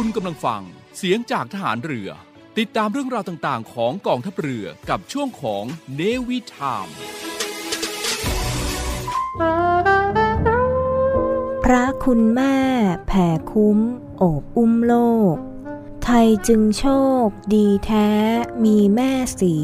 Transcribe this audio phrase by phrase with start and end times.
[0.00, 0.62] คุณกำลังฟัง
[0.96, 2.10] เสียงจากทหารเรือ
[2.58, 6.88] ติดตามเรื่องราวต่างๆ ของกองทัพเรือกับช่วงของเนวิทาม
[11.64, 12.56] พระคุณแม่
[13.06, 13.78] แผ่คุ้ม
[14.18, 14.94] โอบอุ้มโล
[15.32, 15.34] ก
[16.04, 16.86] ไทยจึงโช
[17.24, 18.10] คดีแท้
[18.64, 19.56] มีแม่สี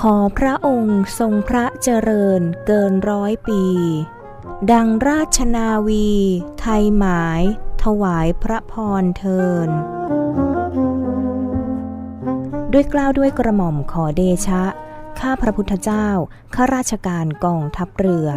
[0.00, 3.62] ขอพระองค์ทรงพระเจริญเกินร้อยปี
[4.72, 6.10] ดังราชนาวี
[6.60, 7.44] ไทยหมาย
[8.02, 9.68] วายพระพรเทิน
[12.72, 14.62] ด้วยกล้าวด้วยกระหม่อมขอเดชะ
[15.20, 16.08] ข้าพระพุทธเจ้า
[16.54, 18.28] ข้าราชการกองทัพเรือ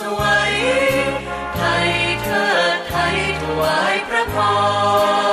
[0.00, 0.52] สวย
[1.56, 1.90] ไทย
[2.22, 4.36] เทิดไทยถวายพระพ
[5.22, 5.23] ร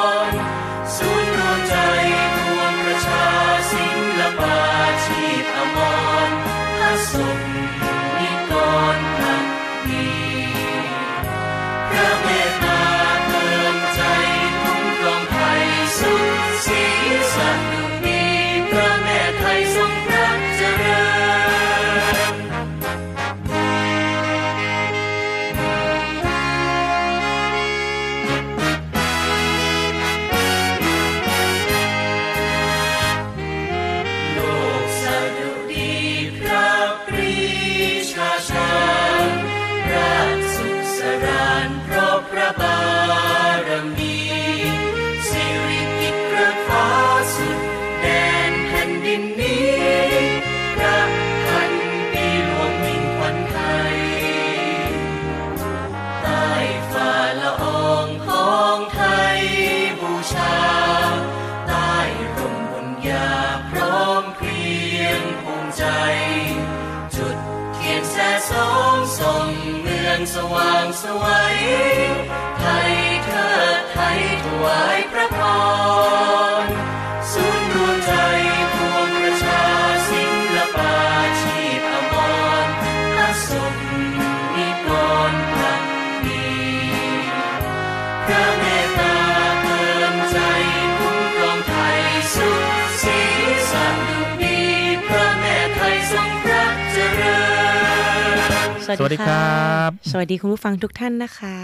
[100.31, 101.55] ดีคุณผู้ฟังทุกท่านนะคะ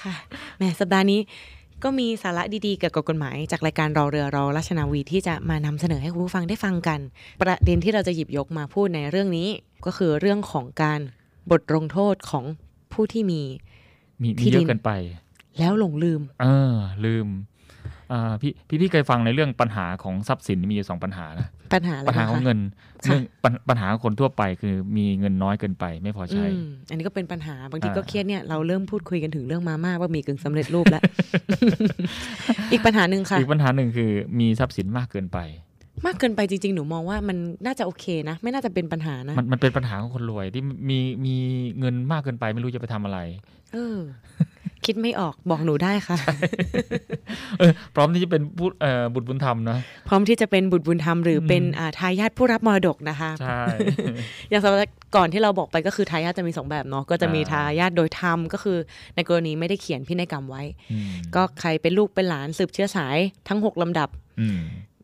[0.00, 0.14] ค่ะ
[0.56, 1.20] แหมสัปดาห์นี้
[1.82, 7.00] ก็มีสาระดีๆเกี่ยวกับกฎหมาย จากรายการรอเรือรอราชนาวีที่จะมานำเสนอให้คุณผู้ฟังได้ฟังกัน
[7.40, 9.48] ประเด็นที่เราจะหยิบยกมาพูดในเรื่องนี้
[9.86, 11.00] ก็คือเรื่องของการ
[11.50, 12.44] บทลงโทษของ
[12.92, 13.42] ผู้ที่มี
[14.22, 14.90] มีที่มีเยดิอะนเกินไป
[15.58, 16.74] แล้วหลงลืม เออ
[17.04, 17.28] ลืม
[18.12, 22.58] อ่าพี่พี่พี่เคยฟังในเรื่องปัญหาของทรัพย์สินมีอยู่สองปัญหานะ ปัญหาอะไรปัญหาของบ้คะเงิน
[23.06, 31.02] ค่ะเรื่องปัญปัญหาของคนทั่วไปคือมีเงินน้อยเกินไปไม่พอใช้อืมอันนี้ก็เป็นปัญหาบางทีอ่าก็เครียดเนี่ยเราเริ่มพูดคุยกันถึงเรื่องมาม่าว่ามีกึ่งสำเร็จรูปแล้ว
[32.72, 34.10] อีกปัญหาหนึ่งค่ะ อีกปัญหาหนึ่งคือ
[34.40, 35.38] มีทรัพย์สินมากเกินไป
[36.06, 41.34] มากเกินไปจริง ๆ หนูมองว่ามันน่าจะโอเคนะ ไม่น่าจะเป็นปัญหานะ มันมันเป็นปัญหาของคนรวยที่มีมี
[41.78, 43.18] เงินมากเกินไปไม่รู้จะไปทำอะไร
[43.72, 43.98] เออ
[44.86, 46.16] คิดไม่ออกบอกหนูได้ค่ะ
[47.58, 49.78] เออพร้อมที่จะเป็นผู้เอ่อบุตรบุญธรรมนะ
[50.08, 53.60] พร้อมที่จะเป็นบุตรบุญธรรมหรืออมเป็นอ่าทายาทผู้รับมรดกนะคะใช่
[54.50, 54.78] อย่างสมัย
[55.16, 58.78] ก่อนที่เราบอกไปก็คือทายาทจะมีสองแบบเนาะก็จะมีอ่าทายาทโดยธรรมก็คือ
[59.16, 60.62] ในกรณีไม่ได้เขียนพินัยกรรมไว้
[60.92, 63.18] อืมก็ใครเป็นลูกเป็นหลานสืบเชื้อสาย
[63.48, 64.08] ทั้งหกลำดับ
[64.40, 64.48] อื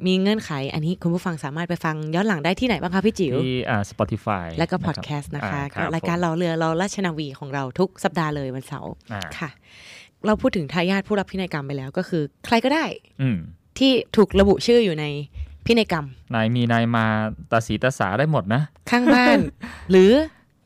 [0.00, 9.50] มมีเงื่อนไข อันนี้คุณผู้ฟังสามารถไปฟังย้อนหลังได้ที่ไหนบ้างคะพี่จิ๋วที่อ่า Spotify แล้วก็นะพรัอบดแคสต์นะคะอ่ก็รายการผมเราเรือเราราชนาวีของเราทุกสัปดาห์เลยวันเสาร์อ่าค่ะ
[10.27, 12.85] เราพูดถึงทายาทผู้รับพินัยกรรมไปแล้วก็คือ ใครก็ได้
[13.23, 13.39] อืม
[13.79, 15.05] ที่ถูกระบุชื่ออยู่ใน
[15.67, 17.05] พินัยกรรม นายมีนายมา
[17.50, 19.39] ตาสีตาสาได้หมดนะ ข้างบ้าน
[19.91, 20.12] หรือ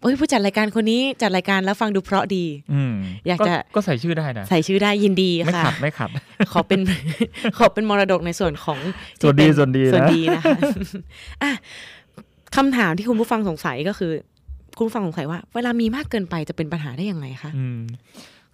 [0.02, 2.94] โอ้ยผู้จัดรายการคนนี้จัดรายการแล้วฟังดูเพราะดี อืม
[3.26, 6.10] อยากจะก็ใส่ชื่อได้นะใส่ชื่อได้ยินดีไม่ค่ะขัดไม่ขัด
[6.52, 6.80] ขอเป็น
[7.58, 8.78] ขอเป็นมรดกในส่วนของ
[9.20, 10.58] ส่วนดีที่เป็ส่วนดีนะส่วนดีนะคะ
[11.42, 11.52] อะ
[12.56, 14.12] คำถามที่คุณผู้ฟังสงสัยก็คือ
[14.76, 17.80] คุณผู้ฟังสงสัยว่า เวลามีมากเกินไปจะเป็นปัญหาได้ยังไงคะอืม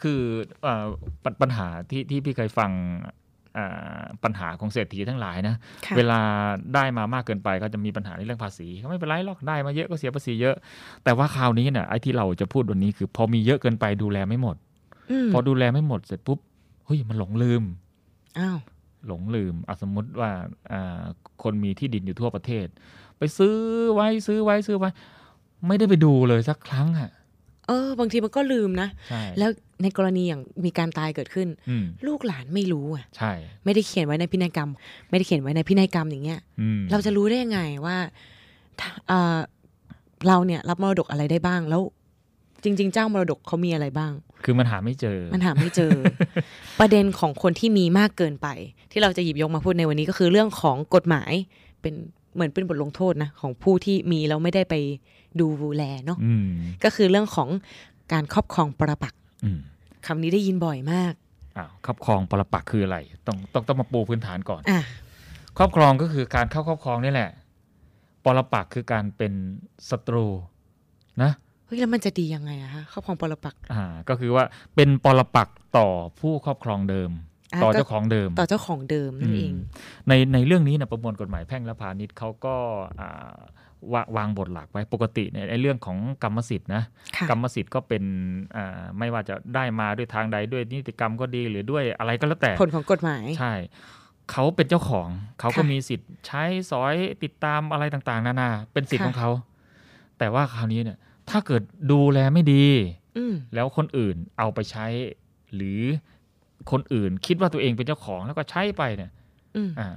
[0.03, 0.21] คือ
[0.63, 0.87] เอ่อ
[1.25, 2.71] ปญปัญหาที่ที่พี่เคยฟัง
[3.05, 3.15] อ่า
[4.25, 5.57] ปัญหาของเศรษฐีทั้งหลายนะ
[5.87, 6.21] ค่ะเวลา
[6.75, 10.57] ได้มามากเกินไปก็จะมีปัญหาในเรื่องภาษีก็ไม่เป็นไรหรอกได้มาเยอะก็เสียภาษีเยอะ
[11.05, 14.57] แต่ว่าคราวนี้เนี่ยไอ้ที่เราจะพูดวันนี้คือ พอมีเยอะเกินไปดูแลไม่หมด
[15.11, 16.39] อืมพอดูแลไม่หมดเสร็จปุ๊บ
[16.87, 17.63] เฮ้ยมันหลงลืม
[18.39, 18.59] อ้าว
[19.07, 20.31] หลงลืมอะสมมติว่า
[20.73, 21.03] อ่า
[21.43, 22.67] คนมีที่ดินอยู่ทั่วประเทศ
[23.19, 23.57] ไปซื้อ
[23.95, 24.91] ไว้ซื้อไว้ซื้อไว้
[25.67, 27.11] ไม่ได้ไปดูเลยสักครั้งอะ
[27.69, 29.51] เออบางทีมันก็ลืมนะใช่แล้ว
[29.83, 33.33] ในกรณีอย่างมีการตายเกิดขึ้นอืมลูกหลานไม่รู้อะใช่
[33.65, 34.71] ไม่ได้เขียนไว้ในพินัยกรรม
[35.11, 37.97] ไม่ได้เขียนไว้ในพินัยกรรมอย่างเงี้ยอืมเราจะรู้ได้ยังไงว่า
[38.81, 39.39] ถ้าเอ่อ
[40.27, 41.83] เราเนี่ยรับมรดกอะไรได้บ้างแล้ว
[42.65, 44.13] จริง ๆ เจ้ามรดกเขามีอะไรบ้าง
[44.45, 45.91] คือมันหาไม่เจอ มันหาไม่เจอ
[46.81, 48.49] ประเด็นของคนที่มีมากเกินไป
[48.93, 51.33] ที่เราจะหยิบยกมาพูดในวันนี้ก็คือเรื่องของกฎหมาย
[51.81, 51.95] เป็น
[52.35, 54.75] เหมือนเป็นบทลงโทษนะของผู้ที่มีแล้วไม่ได้ไป
[55.41, 56.51] ดูแลเนาะอืม
[56.85, 57.49] ก็คือเรื่องของ
[58.13, 59.61] การครอบครองปรปักษ์อืม
[60.07, 61.13] คำนี้ได้ยินบ่อยมาก
[61.57, 64.81] อ้าวครอบครองปรปักษ์คืออะไร ต้องต้องต้องมาปูพื้นฐานก่อนอะ
[65.59, 67.31] ครอบครองก็คือการเข้าครอบครองนี่แหละ
[68.25, 69.33] ปรปักษ์คือการเป็น
[69.91, 70.27] ศัตรู
[71.23, 71.31] นะ
[71.67, 74.45] เฮ้ยแล้วมันจะดียังไงอะคะครอบครองปรปักษ์อ่า ก็คือว่า
[74.75, 75.89] เป็นปรปักษ์ต่อ
[76.21, 77.11] ผู้ครอบครองเดิม
[77.53, 79.57] อะต่อก็เจ้าของเดิม ต่อเจ้าของเดิมนั่นเองม
[80.09, 82.57] ในในเรื่องนี้นะประมวลกฎหมายแพ่งและพาณิชย์เขาก็
[83.01, 83.37] อ่า
[83.93, 86.83] วาวางบทหลักไว้ปกติเนี่ยไอ้เรื่องของกรรมสิทธิ์นะ
[87.17, 88.05] ค่ะกรรมสิทธิ์ก็เป็น
[88.57, 93.55] อ่าไม่ว่าจะได้มาด้วยทางใดด้วยนิติกรรมก็ดีหรือด้วยอะไรก็แล้วแต่ผลของกฎหมายใช่
[94.31, 95.09] เขาเป็นเจ้าของ
[95.41, 99.31] เขาก็ค่ะมีสิทธิ์ใช้สอยติดตามอะไรต่างๆ นานา เป็นสิทธิ์ค่ะของเขา
[100.19, 100.99] แต่ว่าคราวนี้เนี่ย
[101.31, 102.67] ถ้าเกิดดูแลไม่ดี
[103.17, 104.87] อืมแล้วคนอื่นเอาไปใช้
[105.55, 105.81] หรือ
[106.71, 109.11] คนอื่นคิดว่าตัวเองเป็นเจ้าของแล้วก็ใช้ไปเนี่ย
[109.57, 109.89] อืมอ่า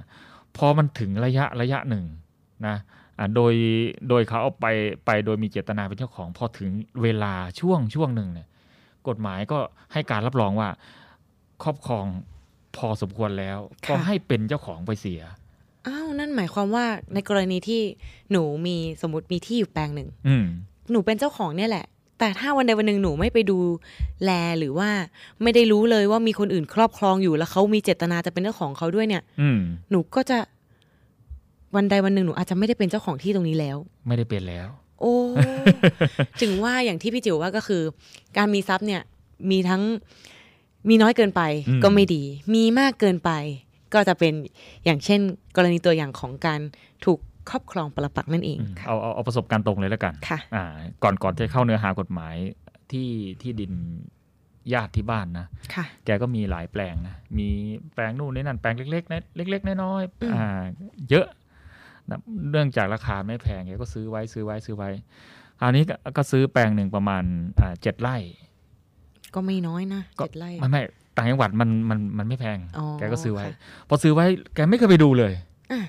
[0.56, 2.04] พอมันถึงระยะระยะหนึ่ง
[2.66, 2.78] นะอ่า
[3.36, 3.54] โดย
[4.08, 4.66] โดยเขาเอาไป
[5.06, 6.70] ไปโดยมีเจตนาเป็นเจ้าของพอถึง
[7.02, 8.48] เวลาช่วงช่วงหนึ่งเนี่ย
[9.08, 9.58] กฎหมายก็
[9.92, 10.68] ให้การรับรองว่า
[11.62, 12.06] ครอบครอง
[12.76, 15.20] พอสมควรแล้วค่ะก็ให้เป็นเจ้าของไปเสีย
[15.86, 17.82] อ้าวนั่นหมายความว่าในกรณีที่
[18.30, 20.46] หนูมีสมมติมีที่อยู่แปลงหนึ่งอืม
[20.90, 21.86] หนูเป็นเจ้าของเนี่ยแหละ
[22.18, 23.58] แต่ถ้าวันใดวันหนึ่งหนูไม่ไปดู
[24.24, 24.90] แลหรือว่า
[25.42, 29.60] ไม่ได้รู้เลยว่ามีคนอื่นครอบครองอยู่แล้วเขามีเจตนาจะเป็นเจ้าของเขาด้วยเนี่ยอืม
[29.90, 30.38] หนูก็จะ
[31.76, 33.76] วันใดวันหนึ่งหนูอาจจะไม่ได้เป็นเจ้าของที่ตรงนี้แล้ว
[34.06, 34.68] ไม่ได้เป็นแล้ว
[35.00, 35.16] โอ้
[36.42, 37.82] ถึงว่าอย่างที่พี่จิ๋วว่าก็คือ
[38.36, 39.02] การมีทรัพย์เนี่ย
[39.50, 39.82] มีทั้ง
[40.88, 42.22] มีน้อยเกินไปอืมก็ไม่ดี
[42.54, 43.30] มีมากเกินไป
[43.92, 44.32] ก็จะเป็น
[44.84, 45.20] อย่างเช่น
[45.56, 46.60] กรณีตัวอย่างของการ
[47.04, 47.18] ถูก
[47.50, 50.64] ครอบครองปรปักษ์นั่นเองอืมค่ะเอาเอาเอาประสบการณ์ตรงเลยแล้วกันค่ะอ่า
[51.02, 52.34] ก่อนก่อนจะเข้าเนื้อหากฎหมาย
[52.92, 53.08] ที่
[53.42, 53.72] ที่ดิน
[54.72, 57.48] ญาติที่บ้านนะค่ะแกก็มีหลายแปลงนะ มี
[57.94, 60.62] แปลงนู่นนี่นั่นแปลงเล็กๆนะเล็ก ๆ น้อยอืมๆอ่า
[61.10, 61.26] เยอะ
[62.12, 62.20] นะ
[62.50, 64.90] เนื่องจากราคาไม่แพงแกก็ซื้อไว้ซื้อไว้ซื้อไว้
[65.60, 67.24] คราวนี้ก็ก็ซื้อแปลงหนึ่งประมาณ
[67.58, 68.16] อ่าเจ็ดไร่
[69.34, 70.82] ก็ไม่น้อยนะก็เจ็ดไร่ไม่ไม่
[71.16, 73.54] ต่างจังหวัดมันมันมันไม่แพงอ๋อแกก็ซื้อไว้ค่ะ
[73.88, 75.32] พอซื้อไว้แกไม่เคยไปดูเลย
[75.72, 75.80] อะ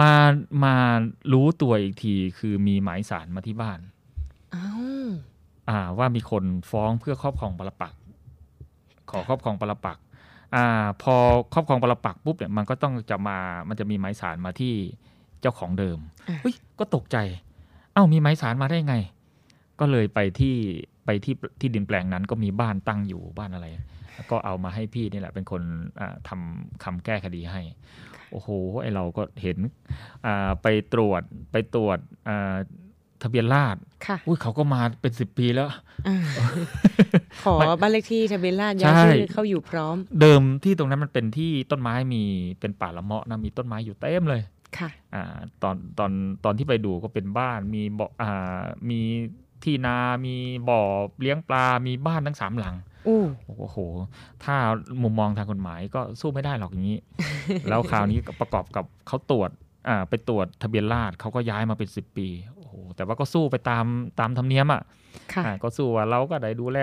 [0.00, 0.12] มา
[0.64, 0.74] มา
[1.32, 3.78] รู้ตัวอีกทีคือมีหมายสารมาที่บ้าน
[4.54, 4.80] อ้าว
[5.68, 8.00] อ่าว่ามีคนฟ้องเพื่อครอบครองปรปักษ์
[9.10, 10.02] ขอครอบครองปรปักษ์
[10.54, 10.66] อ่า
[11.02, 11.14] พอ
[11.54, 14.74] ครอบครองปรปักษ์ปุ๊บเนี่ยมันก็ต้องจะมามันจะมีหมายสารมาที่
[15.44, 17.16] เจ้าของเดิมอะเฮ้ยก็ตกใจ
[17.92, 18.94] เอ้ามีหมายสารมาได้ไง
[19.80, 20.56] ก็เลยไปที่
[21.06, 23.66] ไปที่ที่ดินแปลงนั้นก็มีบ้านตั้งอยู่บ้านอะไร
[24.14, 25.62] แล้วก็เอามาให้พี่นี่แหละเป็นคน
[26.00, 27.62] อ่าทำคำแก้คดีให้
[28.30, 28.48] โอ้โห
[28.82, 29.58] ไอเราก็เห็น
[30.26, 32.56] อ่าไปตรวจไปตรวจอ่า
[33.22, 35.68] ทะเบียนราษฎร์ค่ะอุ้ยเขาก็มาเป็นสิบปีแล้ว
[36.08, 36.16] อ่า
[37.44, 42.22] ขอไม่บ้านเลขที่ทะเบียนราษฎร์ย้ายใช่ชื่อเข้าอยู่พร้อม เดิมที่ตรงนั้นมันเป็นที่ต้นไม้มี
[42.60, 44.42] เป็นป่าละเมาะนะมีต้นไม้อยู่เต็มเลย
[44.78, 46.10] ค่ะอ่าตอนตอน
[46.44, 49.00] ตอนที่ไปดูก็เป็นบ้านมีบ่ออ่ามี
[49.64, 50.34] ที่นา มี
[50.68, 50.80] บ่อ
[51.20, 52.74] เลี้ยงปลา มีบ้านทั้งสามหลัง
[53.08, 53.22] อู้
[53.58, 53.78] โอ้โห
[54.44, 54.56] ถ้า
[55.02, 56.98] มุมมองทางกฎหมายก็สู้ไม่ได้หรอกอย่างนี้
[57.68, 59.50] แล้วคราวนี้ก็ประกอบกับเขาตรวจ
[59.88, 63.84] อ่าไปตรวจทะเบียนราษฎร์เขาก็ย้ายมาเป็นสิบปี โอ้โห แต่ว่าก็สู้ไปตาม
[64.20, 64.82] ตามธรรมเนียมอะ
[65.32, 66.78] ค่ะอ่าก็สู้ว่าเราก็ได้ดูแล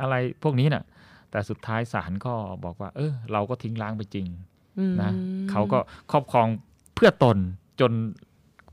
[0.00, 0.84] อะไรพวกนี้น่ะ
[1.30, 2.34] แต่สุดท้ายศาลก็
[2.64, 4.26] บอกว่า เออเราก็ทิ้งล้างไปจริง
[4.78, 5.10] อืมนะ
[5.50, 5.78] เขาก็
[6.12, 6.48] ครอบครอง
[6.94, 7.36] เพื่อตน
[7.80, 7.92] จน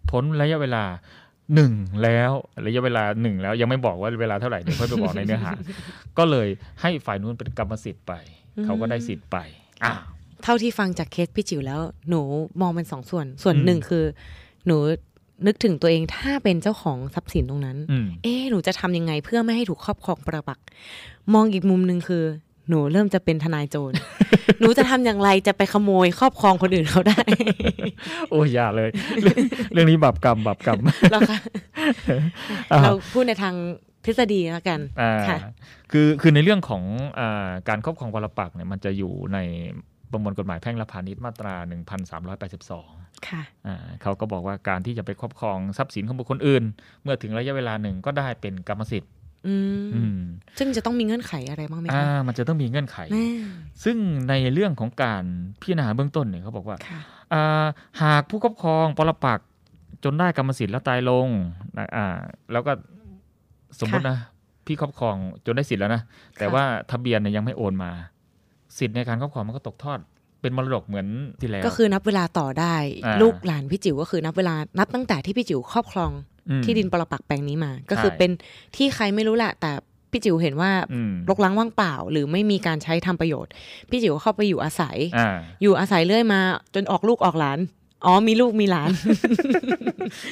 [0.10, 0.84] พ้นระยะเวลา
[1.56, 1.74] หนึ่ง
[2.04, 2.32] แล้ว
[2.66, 5.52] ระยะเวลาหนึ่งแล้วยังไม่บอกว่าเวลาเท่าไหร่เดี๋ยวค่อยไปบอกในเนื้อหา
[6.18, 6.48] ก็เลย
[6.82, 8.14] ให้ฝ่ายนู้นเป็นกรรมสิทธิ์ไป
[8.66, 9.38] เขาก็ได้สิทธิ์ไป
[9.84, 9.94] อ่า
[10.44, 12.22] เท่าที่ฟังจากเคสพี่จิ๋วแล้ว หนู
[12.62, 14.06] มองเป็นสองส่วน ส่วนอืมหนึ่งคือ
[14.66, 14.78] หนู
[15.48, 20.66] นึกถึงตัวเองถ้าเป็นเจ้าของทรัพย์สินตรงนั้นอืมเอ๊ะหนูจะทำยังไงเพื่อไม่ให้ถูกครอบครองประปักษ์
[21.34, 22.24] มองอีกมุมหนึ่งคือ
[22.70, 23.94] หนูเริ่มจะเป็นทนายโจร
[24.60, 27.22] หนูจะทำอย่างไรจะไปขโมยครอบครองคนอื่นเขาได้
[28.32, 28.90] โอ้ยอย่าเลย
[29.22, 29.38] เรื่อง
[29.74, 30.80] เรื่องนี้บาปกรรมบาปกรรม
[31.12, 31.40] แล้วค่ะ
[32.72, 33.56] อ่าเราพูดในทาง
[34.06, 35.38] ทฤษฎีแล้วกันอ่าค่ะ
[35.92, 36.84] คือคือในเรื่องของ
[37.20, 39.40] อาการครอบครองปรปักษ์เนี่ยมันจะอยู่ใน
[40.12, 41.56] ประมวลกฎหมายแพ่งและพาณิชย์มาตรา
[42.42, 46.64] 1382 ค่ะอ่าเขาก็บอกว่าการที่จะไปครอบครองทรัพย์สินของบุคคลอื่น
[47.04, 49.21] เมื่อถึงระยะเวลาหนึ่งก็ได้เป็นกรรมสิทธิ์อืมอืม
[50.58, 53.28] ซึ่งจะต้องมีเงื่อนไขอะไรบ้างไหมอ่าคะมันจะต้องมีเงื่อนไขแม่
[53.84, 53.98] ซึ่ง
[54.30, 55.24] ในเรื่องของการ
[55.62, 57.00] พิจารณาเบื้องต้นเนี่ยเขาบอกว่าค่ะ
[57.34, 57.66] อ่า
[58.02, 59.48] หากผู้ครอบครองปรปักษ์
[60.04, 61.28] จนได้กรรมสิทธิ์แล้วตายลง
[61.78, 62.18] นะอ่า
[62.52, 62.72] แล้วก็
[63.80, 64.18] สมมตินะ
[64.66, 66.02] พี่ครอบครองจนได้สิทธิ์แล้วนะ
[66.40, 67.92] แต่ว่าทะเบียนเนี่ยยังไม่โอนมา
[68.78, 70.00] สิทธิ์ในการครอบครองมันก็ตกทอด
[70.42, 71.08] เป็นมรดกเหมือน
[71.42, 76.14] ที่แล้ว ก็คือนับเวลาต่อได้อ่าลูกหลานพี่จิ๋วก็คือนับเวลานับตั้งแต่ที่พี่จิ๋วครอบครองม
[76.66, 78.32] ที่ดินปรปักษ์แปลงนี้มา ก็คือใช่เป็น
[78.76, 79.72] ที่ใครไม่รู้แหละแต่
[80.12, 83.52] พี่จิ๋วเห็นว่าอืมรกล้างว่างเปล่า หรือไม่มีการใช้ทำประโยชน์
[83.90, 86.40] พี่จิ๋วก็เข้าไปอยู่อาศัยอ่าอยู่อาศัยเรื่อยมา
[86.76, 87.60] จนออกลูกออกหลาน
[88.06, 88.92] อ๋อมีลูกมีหลาน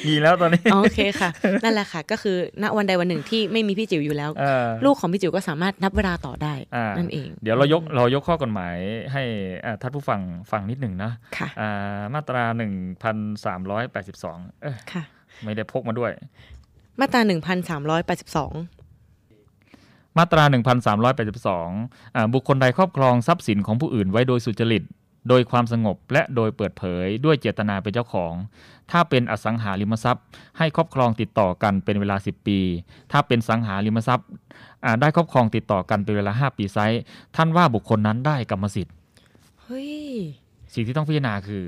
[0.06, 1.30] มีแล้วตอนนี้อ๋อโอเคค่ะ
[1.62, 8.76] นั่นแหละค่ะ ก็คือณวันใดวันหนึ่งที่ไม่มีพี่จิ๋วอยู่แล้วเออลูกของพี่จิ๋วก็สามารถนับเวลาต่อได้อ่านั่นเอง เดี๋ยวเรายกเรายกข้อกฎหมาย
[9.12, 9.22] ให้
[9.64, 15.02] อ่าท่านผู้ฟังฟังนิดหนึ่งนะค่ะอ่ามาตราหนึ่งพันสามร้อยแปดสิบสองเอ้ยค่ะ
[15.44, 16.12] ไม่ได้พกมาด้วย
[17.00, 18.52] มาตราหนึ่งพันสามร้อยแปดสิบสอง
[20.18, 24.84] มาตรา 1382อ่าบุคคลใดครอบครองทรัพย์สินของผู้อื่นไว้โดยสุจริต
[25.28, 28.32] โดยความสงบและโดยเปิดเผยด้วยเจตนาเป็นเจ้าของ
[28.90, 30.24] ถ้าเป็นอสังหาริมทรัพย์
[30.58, 32.58] ให้ครอบครองติดต่อกันเป็นเวลา 10 ปี
[33.12, 34.28] ถ้าเป็นสังหาริมทรัพย์
[34.84, 37.00] อ่าได้ครอบครองติดต่อกันเป็นเวลา 5 ปีไซส์
[37.36, 38.94] ท่านว่าบุคคลนั้นได้กรรมสิทธิ์
[39.62, 39.92] เฮ้ย
[40.74, 41.64] สิ่งที่ต้องพิจารณาคือ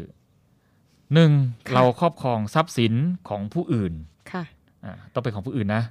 [1.12, 1.66] 1.
[1.66, 2.92] ค่ะเราครอบครองทรัพย์สิน
[3.28, 3.92] ของผู้อื่น
[4.32, 4.44] ค่ะ
[4.84, 5.82] อ่าต้องเป็นของผู้อื่นนะ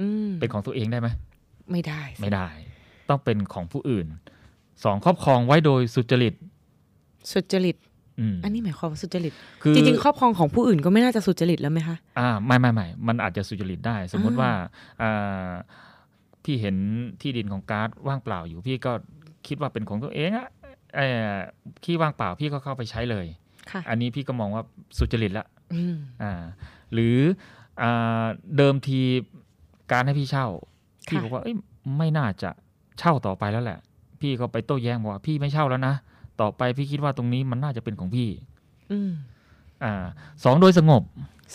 [0.00, 1.08] อืมเป็นของตัวเองได้ไหม
[1.72, 2.48] ไม่ได้สิไม่ได้
[3.08, 4.06] ต้องเป็นของผู้อื่น
[4.84, 6.34] สองครอบครองไว้โดยสุจริต
[7.32, 7.76] สุจริต
[8.18, 14.50] อืมอันนี้หมายความว่าสุจริตคือจริงๆ ครอบครองของผู้อื่นก็ไม่น่าจะสุจริตแล้วไหมคะ อ่า ไม่ไม่ไม่มันอาจจะสุจริตได้ สมมุติอ่าว่า
[15.02, 15.50] อ่า
[16.44, 16.76] พี่เห็น
[17.20, 18.92] ที่ดินของการ์ดว่างเปล่าอยู่พี่ก็
[19.46, 20.48] คิดว่าเป็นของตัวเองอะ
[20.96, 21.32] เออ
[21.84, 23.43] ที่ว่างเปล่าพี่ก็เข้าไปใช้เลยค่ะ
[23.88, 24.62] อันนี้พี่ก็มองว่า
[24.98, 26.32] สุจริตละอืมอ่า
[26.92, 27.16] หรือ
[27.82, 28.24] อ่า
[28.56, 29.00] เดิมที
[29.92, 30.46] การให้พี่เช่า
[31.08, 31.54] พี่ค่ะบอกว่าเอ้ย
[31.98, 32.50] ไม่น่าจะ
[32.98, 33.78] เช่าต่อไปแล้วแหละ
[34.20, 35.94] พี่ก็ไปโต้แย้งบอกว่าพี่ไม่เช่าแล้วนะ
[36.40, 38.28] ต่อไปพี่คิดว่าตรงนี้มันน่าจะเป็นของพี่
[38.90, 39.10] อืม
[39.84, 39.92] อ่า
[40.44, 41.02] สองโดยสงบ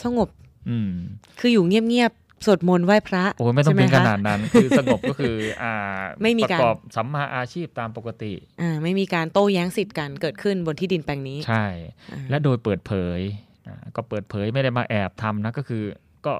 [0.03, 0.29] สงบ
[0.69, 0.91] อืม
[1.39, 5.73] คืออยู่เงียบๆ สวดมนต์ไหว้พระโอ้ยไม่ต้องใช่หเป็นขคะนาดนั้น คือสงบก็คืออ่า
[6.21, 11.65] ไม่มีปการระกอบสัมมาอาชีพตามปกติอ่าไม่มีการโต้แย้งสิทธิ์กันเกิดขึ้นบนที่ดินแปลงนี้ใช่
[12.11, 13.19] อ่าและโดยเปิดเผย
[13.67, 15.83] อ่าก็เปิดเผยไม่ได้มาแอบทำนะก็คือ
[16.25, 16.33] ก็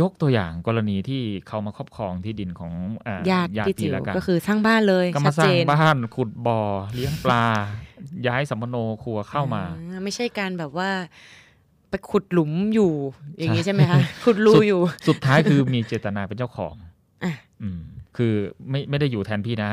[0.00, 2.72] ยกตัวอย่างกรณีที่เขามาครอบครองที่ดินของ
[3.06, 6.60] อ่ญาติพี่จิ๋วแล้วกันก็คือสร้างบ้านเลยก็ชัมาดสร้าเจงนบ้านขุดบ่อ
[6.94, 7.44] เลี้ยงปลา
[8.26, 10.90] ย้ายสัมมโนครัวเข้ามาอ่ไม่ใช่การแบบว่า
[11.90, 12.92] ไปขุดหลุมอยู่
[13.38, 16.74] อย่างนี้ใช่ใช่ไหมคะขุดรูอยู่ สุดท้ายคือมีเจตนาเป็นเจ้าของ
[17.24, 17.80] อะอืม
[18.16, 18.32] คือ
[18.70, 19.70] ไม่ไม่ได้อยู่แทนพี่นะ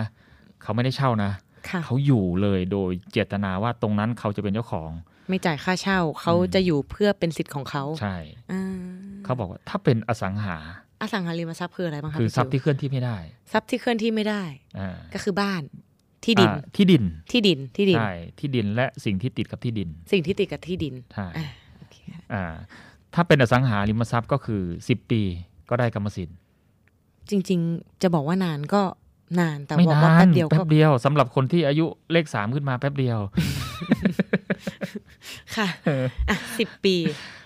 [0.64, 1.32] เขาไม่ได้เช่านะ
[1.70, 4.90] ค่ะเขาอยู่เลยโดยเจตนาว่าตรงนั้นเขาจะเป็นเจ้าของ
[5.30, 8.16] ไม่จ่ายค่าเช่าเขาอืมจะอยู่เพื่อเป็นสิทธิ์ของเขาใช่
[8.52, 8.64] อ่า
[9.24, 10.58] เขาบอกว่าถ้าเป็นอสังหา
[11.02, 13.18] อสังหาริมทรัพย์คืออะไรบ้างคะคือพี่ทรัพย์จิ๋ที่เคลื่อนที่ไม่ได้
[13.48, 14.44] วทรัพย์ที่เคลื่อนที่ไม่ได้
[14.80, 15.62] อ่าก็คือบ้าน
[16.26, 21.28] ที่ดินอ่าที่ดินที่ดินที่ดินใช่ที่ดินและสิ่งที่ติดกับที่ดิน สิ่งที่ติดกับที่ดินใช่
[22.34, 25.22] อ่าโอเคค่ะอ่าถ้าเป็นอสังหาริมทรัพย์ก็คือ 10 ปี
[25.70, 26.38] ก็ได้กรรมสิทธิ์
[27.30, 28.82] จริง ๆ จะบอกว่านานก็
[29.40, 33.20] นานแต่ไม่บอกนาว่าแป๊นบเดียวก็แป๊บเดียวสำหรับคนที่อายุเลขสามขึ้นมาแป๊บเดียว
[35.56, 35.68] ค่ะ
[36.30, 36.96] อะสิบปี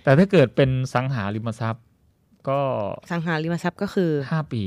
[0.04, 1.84] แต่ถ้าเกิดเป็นสังหาริมทรัพย์
[2.50, 2.60] ก็
[3.12, 4.64] สังหาริมทรัพย์ก็คือ5ปี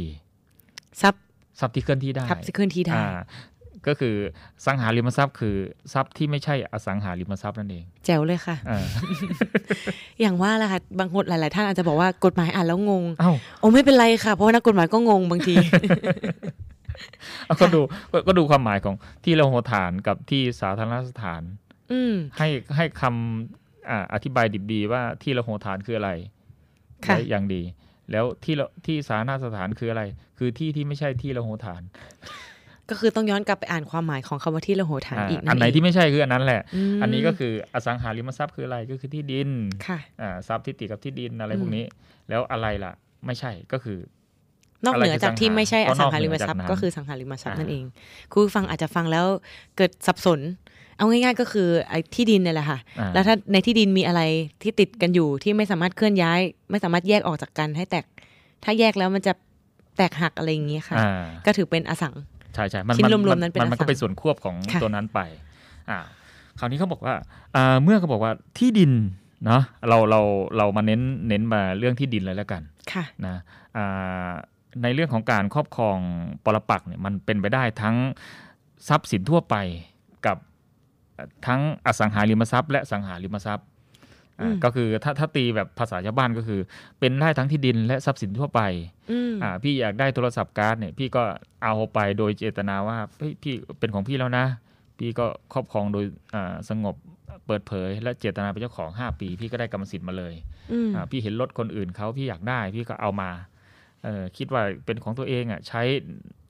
[1.03, 1.23] ทรัพย์
[1.61, 3.19] ทรัพย์ที่เคลื่อนที่ได้ทรัพย์ที่เคลื่อนที่ได้อ่า
[3.87, 4.15] ก็คือ
[4.65, 5.57] สังหาริมทรัพย์คือ
[5.93, 8.85] ทรัพย์ที่ไม่ใช่อสังหาริมทรัพย์นั่นเอง แจ๋วเลยค่ะอ่า
[10.21, 15.55] อย่างว่าแหละค่ะบางคนหลาย ๆ ท่านอาจจะบอกว่ากฎหมายอ่านแล้วงงเอ้าโอ้ไม่เป็นไรค่ะ เพราะว่านักกฎหมายก็งงบางที
[17.47, 17.81] เอาก็ดู
[18.13, 18.95] ก็ก็ดูความหมายของ
[19.25, 21.43] ที่เราโหฐานกับที่สาธารณสถาน
[21.93, 26.11] อืมให้ให้คำอ่าอธิบายดิบดีว่าที่เราโหฐานคืออะไร
[27.07, 27.63] ค่ะไว้อย่างดี
[28.11, 30.03] แล้วที่เราที่สาธารณสถานคืออะไร
[30.39, 31.83] คือที่ที่ไม่ใช่ที่เราโหฐาน
[32.91, 36.61] ก็คือต้องย้อนกลับไปอ่านความหมายของคำว่าที่ระโหฐานอ่าอีกอันไหนเงที่ไม่ใช่คืออันนั้นแหละ
[36.97, 39.51] มอันนี้ก็คืออสังหาริมทรัพย์คืออะไรก็คือที่ดิน
[39.87, 41.85] ค่ะอ่าทรัพย์ที่ติดกับที่ดินอะไรอืมพวกนี้
[42.29, 42.93] แล้วอะไรล่ะ
[43.27, 43.99] ไม่ใช่ก็คือ
[44.85, 47.85] นอกเหนือจากที่ไม่ใช่ออะไรคือสัสังงหาหาริมทรัพย์ก็นอกเหนือจากนั้นก็คือสังหาริมทรัพย์อ่านั่นั่นเอง
[48.33, 49.27] คุณผู้ฟังอาจจะฟังแล้ว
[49.77, 50.41] เกิดสับสน
[50.97, 54.23] เอาง่ายๆก็คือไอ้ที่ดินเนี่ยแหละค่ะอ่าแล้วถ้าในที่ดินมีอะไร
[54.63, 58.05] ที่ติดกันอยู่ที่ไม่สามารถเคลื่อนย้าย ไม่สามารถแยกออกจากกันให้แตก
[58.65, 59.33] ถ้าแยกแล้วมันจะ
[59.97, 62.15] แตกหักอะไรอย่างนี้ค่ะอ่าก็ถือเป็นอสัง
[62.55, 65.21] ใช่ใช่มันคิดมันรวมๆนั้นเป็นมันมันก็อสังเป็นส่วนควบของค่ะตัวนั้นไป
[65.91, 65.99] อ่า
[66.59, 67.15] คราวนี้เขาบอกว่า
[67.57, 68.93] อ่าเมื่อเขาบอกว่าที่ดิน
[69.47, 70.21] เนาะเราเรา
[70.57, 73.37] เรามาเน้นเน้นมาเรื่องที่ดินเลยแล้วกันค่ะนะ
[73.77, 74.31] อ่า
[74.83, 75.99] ในเรื่องของการครอบครอง
[76.45, 77.97] ปรปักษ์เนี่ยมันเป็นไปได้ทั้ง
[78.89, 79.57] ทรัพย์สินทั่วไป
[80.27, 80.37] กับ
[81.47, 83.67] ทั้งอสังหาริมทรัพย์และสังหาริมทรัพย์
[84.41, 86.61] อ่าอืมก็คือถ้าถ้าตีแบบภาษาชาวบ้านก็คือ
[87.01, 88.61] เป็นได้ทั้งที่ดินและทรัพย์สินทั่วไป
[89.11, 91.23] อืมอ่าพี่อยากได้โทรศัพท์การ์ดเนี่ยพี่ก็
[91.65, 94.47] เอาไปโดยเจตนาว่าเฮ้ยพี่เป็นของพี่แล้วนะ
[94.99, 96.05] พี่ก็ครอบครองโดย
[96.35, 96.97] อ่าสงบ
[97.47, 100.35] เปิดเผย และเจตนาเป็นเจ้าของ 5 ปี พี่ก็ได้กรรมสิทธิ์มาเลย
[100.73, 103.31] อืมอ่าพี่เห็นรถคนอื่นเขาพี่อยากได้พี่ก็เอามา
[104.05, 105.83] เออคิดว่าเป็นของตัวเองอะใช้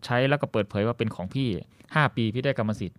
[0.04, 1.48] ใช้แล้วก็เปิดเผยว่าเป็นของพี่
[1.82, 2.98] 5 ปีพี่ได้กรรมสิทธิ์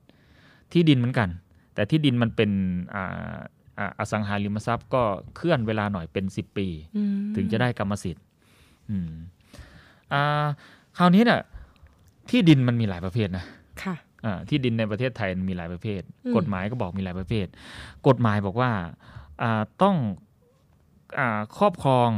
[0.73, 1.29] ที่ดินเหมือนกัน
[1.75, 2.51] แต่ที่ดินมันเป็น
[2.95, 3.35] อ่า
[3.77, 5.03] อ่าอสังหาริมทรัพย์ก็
[5.35, 8.23] เคลื่อนเวลาหน่อยเป็น 10 ปีอืมถึงจะได้กรรมสิทธิ์
[8.89, 9.11] อืม
[10.13, 10.45] อ่า
[10.97, 11.41] คราวนี้เนี่ย
[12.29, 13.45] ที่ดินมันมีหลายประเภทนะ
[13.83, 17.47] ค่ะอ่าที่ดินในประเทศไทยมันมีหลายประเภทอืมกฎหมายก็บอกมีหลายประเภท
[18.07, 18.71] กฎหมายบอกว่า
[19.41, 19.95] อ่าต้อง
[21.19, 22.09] อาครอบครอง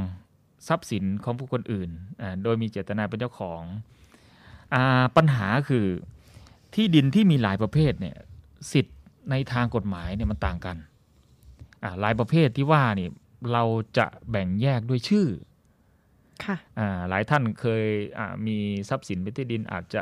[0.67, 1.89] ทรัพย์สินของผู้คนอื่น
[2.21, 3.61] อ่าโดยมีเจตนาเป็นเจ้าของ
[4.73, 5.85] อาปัญหาคือ
[6.75, 8.17] ที่ดินที่มีหลายประเภทเนี่ย
[8.71, 8.97] สิทธิ์
[9.31, 10.77] ในทางกฎหมายเนี่ยมันต่างกัน
[11.83, 13.09] อ่าหลายประเภทที่ว่านี่
[13.53, 13.63] เรา
[13.97, 15.27] จะแบ่งแยกด้วยชื่อ
[16.45, 17.85] ค่ะอ่าหลายท่านเคย
[18.17, 18.57] อ่ามี
[18.89, 20.01] ทรัพย์สินเป็นที่ดินอาจจะ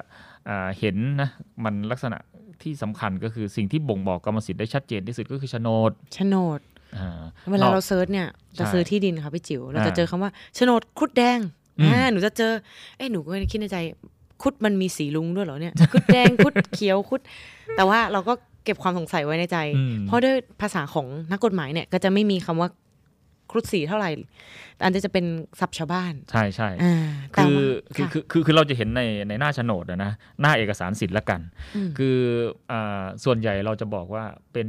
[0.49, 1.29] อ่าเห็นนะ
[1.63, 2.17] มันลักษณะ
[2.63, 6.59] ที่สำคัญก็คือสิ่งที่บ่งบอกกรรมสิทธิ์ได้ชัดเจนที่สุดก็คือโฉนดโฉนด
[6.97, 7.21] อ่า
[7.51, 11.39] เวลานอกเรา search เนี่ยจะใช่ซื้อที่ดินค่ะพี่จิ๋วเราจะอ่าเจอคำว่าโฉนดครุฑแดง
[11.79, 12.51] อืมอ่าหนูจะเจอ
[12.97, 13.77] เอ้หนูก็คิดในใจ
[14.41, 17.21] ครุฑมันมีสีรุ้งด้วยเหรอเนี่ยครุฑแดงครุฑเขียวครุฑ
[17.75, 22.69] แต่ว่าเราก็ เก็บความสงสัยไว้ในใจอืมเพราะด้วยภาษาของนักกฎหมายเนี่ย ก็จะไม่มีคำว่า
[23.51, 24.09] ครุฑสีเท่าไหร่
[24.75, 25.25] แต่อันนี้จะเป็น
[25.59, 27.65] ศัพท์ชาวบ้าน ใช่ใช่อ่าแต่คือว่า
[27.95, 31.41] คือค่ะคือคือคือเราจะเห็นในในหน้าโฉนดอะนะหน้าเอกสารสิทธิ์ละกัน
[31.75, 32.17] อืมคือ
[32.71, 34.67] อาส่วนใหญ่เราจะบอกว่าเป็น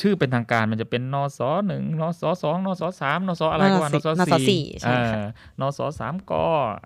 [0.00, 6.32] ชื่อเป็นทางการมันจะเป็นนสหนึ่งนสสองนสสามนสอะไรก็ว่านนสนสสี่สี่ใช่ค่ะอ่านสสามก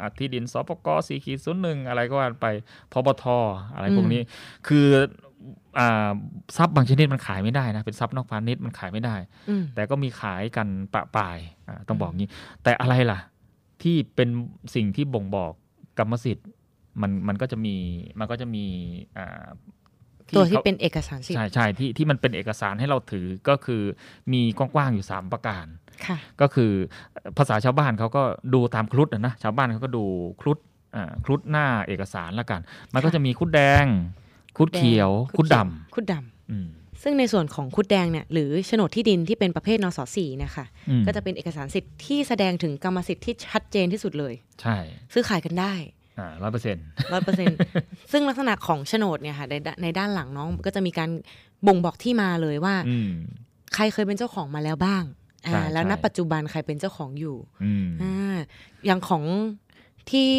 [0.01, 2.47] อะที่ดินสปกสี่ขีดศูนย์หนึ่งอะไรก็ว่าไป
[2.93, 3.25] พบท
[3.75, 4.23] อะไรพวกนี้
[4.69, 5.07] คืออ่า
[6.57, 9.17] ทรัพย์บางชนิดมันขายไม่ได้นะเป็นทรัพย์นอกพาณิชย์มันขายไม่ได้
[9.49, 12.31] อืมแต่ก็มีขายกันปะปายอ่าต้องบอกงี้
[12.63, 13.19] แต่อะไรล่ะ
[13.83, 14.29] ที่เป็น
[14.75, 15.53] สิ่งที่บ่งบอก
[15.99, 16.49] กรรมสิทธิ์
[17.01, 17.77] มันมันก็จะมี
[18.19, 18.65] มันก็จะมี
[19.19, 19.47] อ่า
[20.37, 23.83] ตัวที่ขาเป็นเอกสารสิทธิ์ใช่ใช่ที่ที่มันเป็นเอกสารให้เราถือก็คือ
[24.33, 25.67] มีกว้างๆอยู่ 3 ประการ
[26.07, 26.73] ค่ะก็คือ
[27.39, 28.23] ภาษาชาวบ้านเขาก็
[28.55, 30.05] ดูตามครุฑอะนะชาวบ้านเขาก็ดู
[30.41, 30.59] ครุฑ
[30.97, 32.61] อ่าครุฑหน้าเอกสารละกัน
[32.95, 33.87] มันก็ค่ะจะมีครุฑแดง
[34.57, 35.57] ครุฑเขียวครุฑด
[35.95, 36.69] คุดดำำอืม
[37.03, 44.77] ซึ่งในส่วนของคุดแดงเนี่ยหรือโฉนดที่ดินที่เป็นประเภทนสสี่นะคะอืมก็จะเป็นเอกสารสิทธิ์ที่แสดงถึงกรรมสิทธิ์ที่ชัดเจนที่สุดเลย ใช่
[45.13, 45.73] ซื้อขายกันได้
[46.19, 47.49] อ่าร้อยเปอร์เซ็นต์ร้อยเปอร์เซ็น
[48.13, 51.11] ซึ่งลักษณะของโฉนดเนี่ยค่ะในด้านในด้านหลังน้องก็จะมีการ
[51.67, 53.13] บ่งบอกที่มาเลยว่าอืม
[53.75, 55.05] ใครเคยเป็นเจ้าของมาแล้วบ้าง
[55.43, 58.37] ใช่อ่าแล้วใช่ณปัจจุบันใครเป็นเจ้าของอยู่อืมอ่า
[58.85, 59.23] อย่างของ
[60.11, 60.31] ที่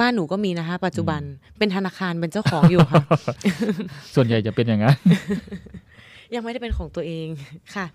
[0.00, 1.20] บ้านหนูก็มีนะคะ ปัจจุบัน
[1.58, 3.04] เป็นธนาคารเป็นเจ้าของอยู่ค่ะ
[4.14, 4.96] ส่วนใหญ่จะเป็นอย่างนั้น
[6.34, 7.28] ยังไม่ได้เป็นของตัวเอง
[7.74, 7.86] ค่ะ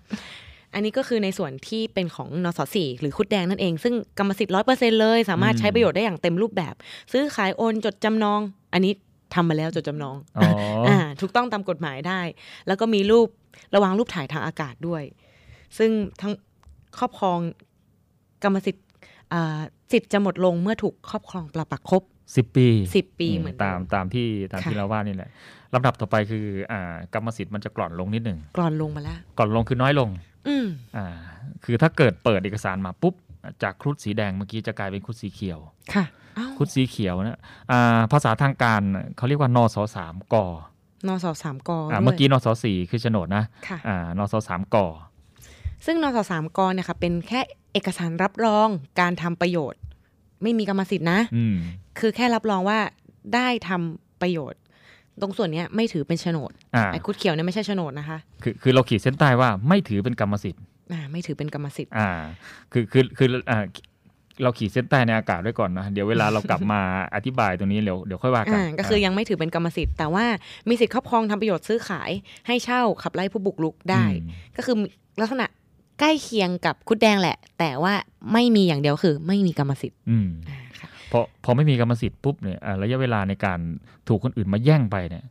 [0.74, 6.74] อันนี้ก็คือในส่วนที่เป็นของนสสี่หรือคุดแดงนั่นเอง ซึ่งกรรมสิทธิ์ร้อยเปอร์เซ็นเลย สามารถอืมใช้ประโยชน์ได้อย่างเต็มรูปแบบ
[7.12, 8.40] ซื้อขายโอนจดจำนอง
[8.72, 8.92] อันนี้
[9.34, 10.48] ทำมาแล้วจดจำนองอ๋อ
[10.86, 12.20] ออ่าถูกต้องตามกฎหมายได้
[12.66, 13.28] แล้วก็มีรูป
[13.74, 15.02] ระวางรูปถ่ายทางอากาศด้วย
[15.78, 16.32] ซึ่งทั้ง
[16.98, 17.38] ครอบครอง
[18.42, 18.85] กรรมสิทธิ์
[19.32, 19.60] อ่า
[19.92, 22.02] สิทธิ์จะหมดลงเมื่อถูกครอบครองปรับปักครบ
[22.36, 25.30] สิบปีสิบปีเหมือนเดิตามตามที่ตามที่ค่ะเราว่านี่แหละ
[25.74, 30.08] ลำดับต่อไปคืออ่ากรรมสิทธิ์มันจะกร่อนลงนิดหนึ่งกรอนลงมาแล้วกร่อนลงคือน้อยลง
[30.48, 31.06] อืมอ่า
[31.64, 33.14] คือถ้าเกิดเปิดเอกสารมาปุ๊บ
[33.62, 35.58] จากครุฑสีแดงเมื่อกี้จะกลายเป็นครุฑสีเขียว
[35.94, 36.04] ค่ะ
[36.38, 37.38] อ้าวครุฑสีเขียวนะ
[37.70, 38.80] อ่าภาษาทางการ
[39.16, 40.36] เขาเรียกว่านสสามก
[41.08, 44.76] นสสามกอ่าด้วยเมื่อกี้นสสี่คือโฉนดนะค่ะอ่านสสามก
[45.84, 47.40] ซึ่งนสสามกเนี่ยค่ะเป็นแค่
[47.72, 48.68] เอกสารรับรอง
[49.00, 49.80] การทำประโยชน์
[50.42, 51.56] ไม่มีกรรมสิทธินะอืม
[51.98, 52.78] คือแค่รับรองว่า
[53.34, 54.60] ได้ทำประโยชน์
[55.20, 60.62] ตรงส่วนเนี้ยไม่ถือเป็นโฉนดอ่าไอ้คุดเขียวเนี่ยไม่ใช่โฉนดนะคะคือคือเราขีดเส้นใต้ว่าไม่ถือเป็นกรรมสิทธิ์
[60.92, 62.10] อ่าไม่ถือเป็นกรรมสิทธิ์อ่า
[62.72, 63.58] คือคือคืออ่า
[64.42, 66.80] เราขีดเส้นใต้ในอากาศไว้ก่อนนะเดี๋ยวเวลาเรากลับมา
[67.14, 70.24] อธิบายตรงนี้เดี๋ยวเดี๋ยวค่อยว่ากันอ่าก็คือยังไม่ถือเป็นกรรมสิทธิ์แต่ว่า
[70.68, 72.10] มีสิทธิ์ครอบครองทำประโยชน์ซื้อขาย
[72.46, 74.76] ให้เช่าขับไล่ผู้บุกรุกได้อืมก็คือ
[75.20, 75.46] ลักษณะ
[76.00, 77.94] ใกล้เคียงกับคุดแดงแหละ แต่ว่า
[78.32, 83.58] ไม่มีอย่างเดียวคือ ไม่มีกรรมสิทธิ์อืมอ่าค่ะพอพอไม่มีกรรมสิทธิ์ปุ๊บเนี่ยอ่าระยะเวลาในการ
[84.08, 85.24] ถูกคนอื่นมาแย่งไปเนี่ย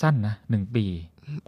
[0.00, 0.84] สั้นนะหนึ่งปี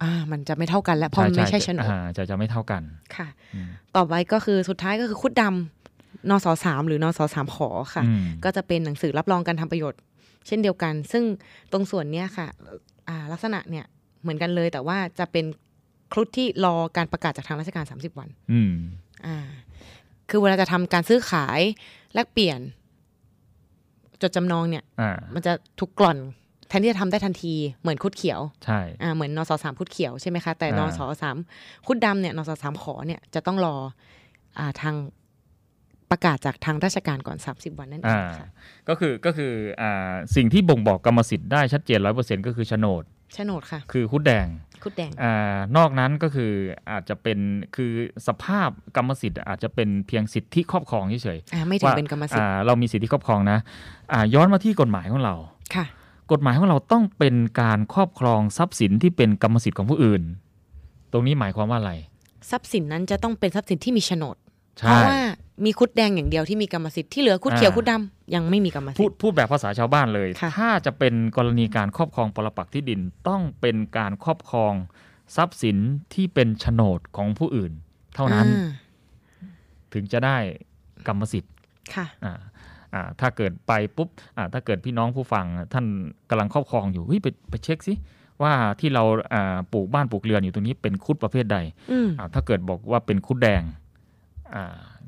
[0.02, 2.82] อ่า มันจะไม่เท่ากันแล้วเพราะมันไม่ใช่โฉนดอ่าจะจะไม่เท่ากัน
[3.16, 10.00] ค่ะอืมต่อไปก็คือสุดท้ายก็คือคุดดำนสสามหรือนสสามขอค่ะอืมก็จะเป็นหนังสือรับรองการทำประโยชน์
[10.46, 11.24] เช่นเดียวกัน ซึ่ง
[11.72, 12.46] ตรงส่วนเนี้ยค่ะ
[13.08, 13.84] อ่าลักษณะเนี่ย
[14.22, 15.44] เหมือนกันเลยแต่ว่าจะเป็น
[16.12, 18.74] ครุฑที่รอการประกาศจากทางราชการ 30 วันอืม
[19.26, 19.38] อ่า
[20.30, 21.60] คือเวลาจะทำการซื้อขาย
[22.14, 22.60] แลกเปลี่ยน
[24.22, 26.18] จดจำนองเนี่ยอ่ามันจะถูกกล่อน
[26.68, 31.36] แทนที่จะทำได้ทันทีเหมือนคุดเขียวใช่อ่าเหมือนนสสามคุดเขียวใช่ไหมคะแต่นอ่าสสาม
[31.86, 33.76] คุดดำเนี่ยนสสามขอเนี่ยจะต้องรอ
[34.58, 34.94] อ่าทาง
[36.10, 38.48] ประกาศจากทางราชการก่อน 30 วันนั่นเออ่างค่ะ
[38.88, 43.02] ก็คือก็คืออ่าสิ่งที่บ่งบอกกรรมสิทธิ์ได้ชัดเจนร้อยเปอร์เซ็นต์ก็คือโฉนด
[43.34, 44.46] โฉนดค่ะ คือคุดแดง
[44.82, 46.52] คุดแดงอานอกนั้นก็คือ
[46.90, 47.38] อาจจะเป็น
[47.76, 47.92] คือ
[48.26, 53.58] สภาพกรรมสิทธิ์อาจจะเป็นเพียงสิทธิครอบครองเฉยอ่าไม่ๆถึงว่าเป็นกรรมสิทธิ์อ่าเรามีสิทธิครอบครองนะ
[54.12, 55.34] อ่าย้อนมาที่กฎหมายของเรา
[55.74, 55.84] ค่ะ
[56.32, 60.22] กฎหมายของเราต้องเป็นการครอบครองทรัพย์สินที่เป็นกรรมสิทธิ์ของผู้อื่น
[61.12, 61.92] ตรงนี้หมายความว่าอะไร
[62.50, 64.36] ทรัพย์สินนั้นจะต้องเป็นทรัพย์สินที่มีโฉนด
[64.78, 65.20] เพใช่ราะว่า
[65.64, 74.74] มีคุดแดงอย่างเดียวที่มีกรรมสิทธิ์ที่เหลือคุดเขียวอ่าคุดดำยังไม่มีกรรมสิพูทดธิ์พูดแบบภาษาชาวบ้านเลยค่ะถ้าจะเป็นกรณีการครอบครองปรปักษ์ที่ดินต้องเป็นการครอบครอง
[75.36, 75.76] ทรัพย์สิน
[76.14, 77.72] ที่เป็นโฉนดของผู้อื่น
[78.14, 78.68] เท่านั้นอ่า
[79.92, 80.36] ถึงจะได้
[81.06, 81.52] กรรมสิทธิ์
[81.94, 82.38] ค่ะอ่า
[82.94, 85.86] อ่าถ้าเกิดไปปุ๊บอ่าถ้าเกิดพี่น้องผู้ฟังท่าน
[86.30, 87.94] กำลังครอบครองอยู่เฮ้ยไปไปเช็คสิ
[88.42, 89.04] ว่าที่เรา
[89.34, 91.58] อ่าปลูกบ้านปลูกเรือนอยู่ตรงนี้เป็นคุดประเภทใด
[91.90, 93.81] อืมอ่าถ้าเกิดบอกว่าเป็นคุดแดงอ่า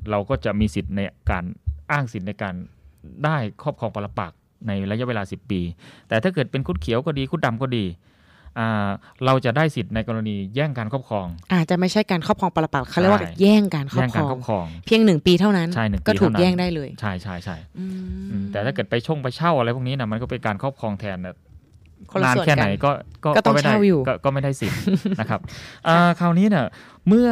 [0.09, 0.99] เราก็จะมีสิทธิ์ใน
[1.31, 1.43] การ
[1.91, 2.55] อ้างสิทธิ์ในการ
[3.23, 5.61] ได้ครอบครองปรปักษ์ในระยะเวลา 10 ปี
[6.07, 7.85] แต่ถ้าเกิดเป็นคุดเขียวก็ดีคุดดำก็ดี
[8.59, 8.89] อ่า
[9.25, 17.93] เราจะได้สิทธิ์ในกรณีแย่งการครอบครอง อาจจะไม่ใช่การครอบครองปรปักษ์เขาเรียกว่าใช่แย่งการครอแย่บงครการองครอบครอง เพียงหนึ่งปีเท่านั้นใช่หนึ่งปีก็ถูกเท่านั้นแย่งได้เลย ใช่ใช่ใช่อืม
[18.31, 21.35] อืมแต่ถ้าเกิดไปช่งไปเช่าอะไรพวกนี้นะมันก็เป็นการครอบครองแทนนะ
[22.11, 22.91] คนละนานส่วนแค่ไหนกันก็
[23.35, 24.79] ก็ต้องไม่ได้เช่าอยู่ก็ก็ไม่ได้สิทธิ์
[25.19, 25.39] นะครับ
[25.87, 26.65] อ่าคราวนี้เนี่ย
[27.07, 27.29] เมื่อ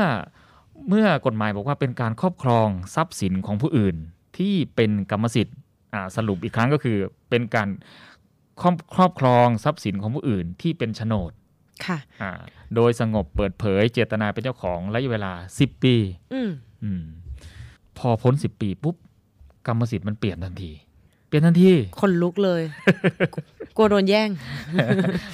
[0.88, 3.96] เมื่อกฎหมายบอกว่าเป็นการครอบครองทรัพย์สินของผู้อื่น
[4.38, 5.58] ที่เป็นกรรมสิทธิ์
[5.94, 6.98] อ่าสรุปอีกครั้งก็คือ
[7.30, 7.70] เป็นการ
[8.62, 11.32] ครอบครอบครองทรัพย์สินของผู้อื่นที่เป็นโฉนด
[11.86, 12.32] ค่ะอ่า
[12.76, 15.96] โดยสงบเปิดเผยเจตนาเป็นเจ้าของระยะเวลา 10 ปี
[16.34, 16.52] อืม
[16.84, 17.04] อืม
[17.98, 18.96] พอพ้น 10 ปีปุ๊บ
[19.68, 20.93] กรรมสิทธิ์มันเปลี่ยนทันทีเป
[21.34, 22.62] ลี่ยนทันทีคนลุกเลย
[23.78, 24.30] กลัวโดนแย่ง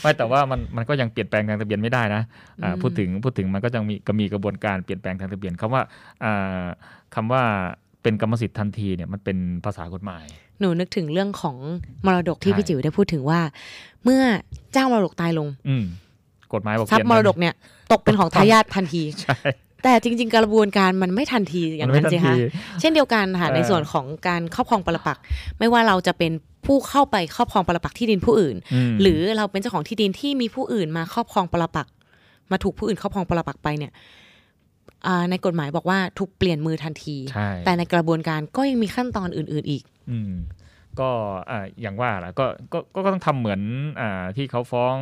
[0.02, 2.22] ไม่แต่ว่ามันมันก็ยังเปลี่ยนแปลงทางทะเบียนไม่ได้นะ
[2.64, 5.82] อ่าอืมพูดถึงพูดถึงมันก็ยังมีก็มีกระบวนการเปลี่ยนแปลงทางทะเบียนคำว่า
[6.24, 6.64] อ่า
[7.16, 7.44] คำว่า
[8.04, 10.26] เป็นกรรมสิทธิ์ทันทีเนี่ยมันเป็นภาษากฎหมาย
[10.60, 11.56] หนูนึกถึงเรื่องของ
[12.06, 13.40] มรดกที่ใช่พี่จิ๋วได้พูดถึงว่า
[14.04, 14.22] เมื่อ
[14.74, 15.84] เจ้ามรดกตายลง อืม
[16.54, 17.54] กฎหมายบอกทรัพเปลี่ยย์นมรดกเนี่ย
[17.92, 19.38] ตกเป็นของทายาททันทีใช่
[19.84, 22.36] แต่จริง ๆ กระบวนการมันไม่ทันทีอย่างมันไม่นั้นทันสิทีคะ
[22.80, 25.24] เช่นเดียวกันค่ะเออในส่วนของการครอบครองปรปักษ์
[25.60, 26.32] ไม่ว่าเราจะเป็น
[26.66, 28.56] ผู้เข้าไปครอบครองปรปักษ์ที่ดินผู้อื่น
[28.90, 31.94] มหรือเราเป็นเจ้าของที่ดินที่มีผู้อื่นมาครอบครองปรปักษ์
[32.52, 33.92] มาถูกผู้อื่นครอบครองปรปักษ์ไปเนี่ย
[35.08, 40.34] อ่าในกฎหมายบอกว่าถูกเปลี่ยนมือทันทีใช่แต่ในกระบวนการก็ยังมีขั้นตอนอื่น ๆอีกอืม
[41.00, 41.10] ก็
[41.52, 43.62] อ่าอย่างว่าแหละก็ก็ก็ก็ต้องทำเหมือน
[44.02, 44.96] อ่าที่เขาฟ้อง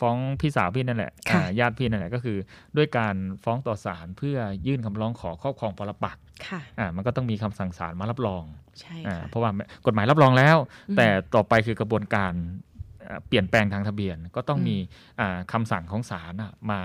[0.00, 2.38] ฟ้องพี่สาวพี่นั่นแหละค่ะอ่าญาติพี่นั่นแหละก็คือ
[2.76, 8.44] ด้วยการฟ้องต่อศาลเพื่อยื่นคำร้องขอครอบครองปรปักษ์ค่ะอ่ามันก็ต้องมีคำสั่งศาลมารับรอง
[8.80, 9.50] ใช่อ่าค่ะเพราะว่า
[9.86, 10.56] กฎหมายรับรองแล้ว
[10.88, 12.32] อืมแต่ต่อไปคือกระบวนการ
[13.08, 14.76] อ่าเปลี่ยนแปลงทางทะเบียนก็ต้องอืมมี
[15.20, 16.80] อ่าคำสั่งของศาลน่ะมา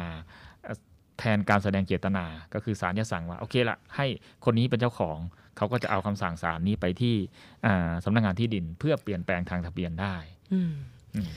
[0.65, 0.77] อ่า
[1.19, 4.05] แทนการแสดงเจตนา ก็คือศาลจะสั่งว่าโอเคละให้
[4.45, 5.17] คนนี้เป็นเจ้าของ
[5.57, 7.15] เขาก็จะเอาคำสั่งศาลนี้ไปที่
[7.65, 10.15] อ่าสำนักงานที่ดินเพื่อเปลี่ยนแปลงทางทะเบียนได้
[10.53, 10.73] อืม
[11.15, 11.29] อืม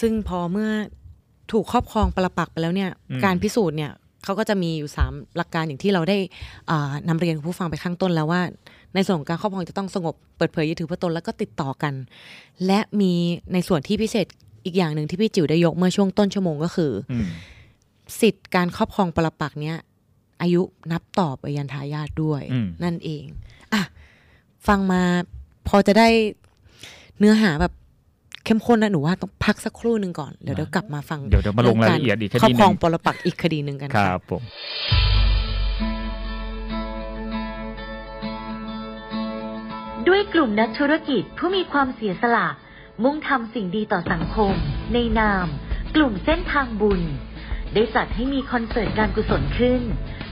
[0.00, 0.70] ซึ่งพอเมื่อ
[1.52, 3.92] ถูกครอบครองปรปักษ์ไปแล้วเนี่ยอืมการพิสูจน์เนี่ย
[4.24, 6.18] เขาก็จะมีอยู่สามหลักการอย่างที่เราได้
[6.70, 8.42] อ่านำเรียนคุณผู้ฟังไปข้างต้นแล้วว่า
[8.94, 11.94] ในส่วนของการครอบครองจะต้องสงบเปิดเผยยึดถือพระตนแล้วก็ติดต่อกัน
[12.66, 13.12] และมี
[13.52, 14.26] ในส่วนที่พิเศษ
[14.64, 17.26] อีกอย่างหนึ่งที่พี่จิ๋วได้ยกเมื่อช่วงต้นชั่วโมงก็คืออืม
[18.20, 19.76] สิทธิ์การครอบครองปรปักษ์เนี้ย
[20.40, 23.24] อายุนับต่อไปยันทายาทด้วยอืมนั่นเอง
[23.72, 23.82] อะ
[24.66, 25.02] ฟังมา
[25.68, 26.08] พอจะได้
[27.18, 27.72] เนื้อหาแบบ
[28.44, 34.42] เข้มข้นนะหนูว่าต้องพักสักครู่หนึ่งก่อน เดี๋ยวเดี๋ยวกลับมาฟังเดี๋ยวเดี๋ยวมาลงรายละเอียดอีกคครอดีบหครนึ่องงปรปักษ์อีกคดีหนึ่งกันคค่ะรับผม
[40.08, 42.46] ด้วยกลุ่มนักธุรกิจผู้มีความเสียสละ
[43.04, 44.52] มุ่งทำสิ่งดีต่อสังคม
[44.94, 45.46] ในนาม
[45.96, 47.00] กลุ่มเส้นทางบุญ
[47.74, 49.82] ได้จัดให้มีคอนเสิร์ตการกุศลขึ้น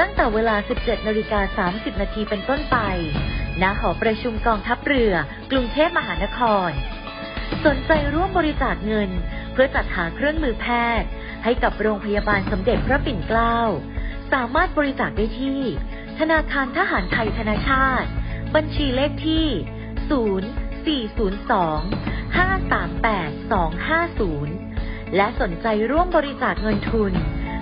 [0.00, 2.78] ตั้งแต่เวลา 17นาฬิกา30 นาทีเป็นต้นไป
[3.62, 5.14] ณ หอประชุมกองทัพเรือ
[5.50, 6.70] กรุงเทพมหานคร
[7.66, 9.10] สนใจร่วมบริจาคเงิน
[9.52, 10.66] เพื่อจัดหาเครื่องมือแพ
[11.00, 11.08] ทย์
[11.44, 13.58] ให้กับโรงพยาบาลสมเด็จพระปิ่นเกล้า
[14.32, 15.60] สามารถบริจาคได้ที่
[16.18, 18.08] ธนาคารทหารไทยธนาชาติ
[18.54, 19.46] บัญชีเลขที่
[21.10, 21.12] 0402
[22.36, 23.52] 538
[24.52, 27.12] 250 และสนใจร่วมบริจาคเงินทุน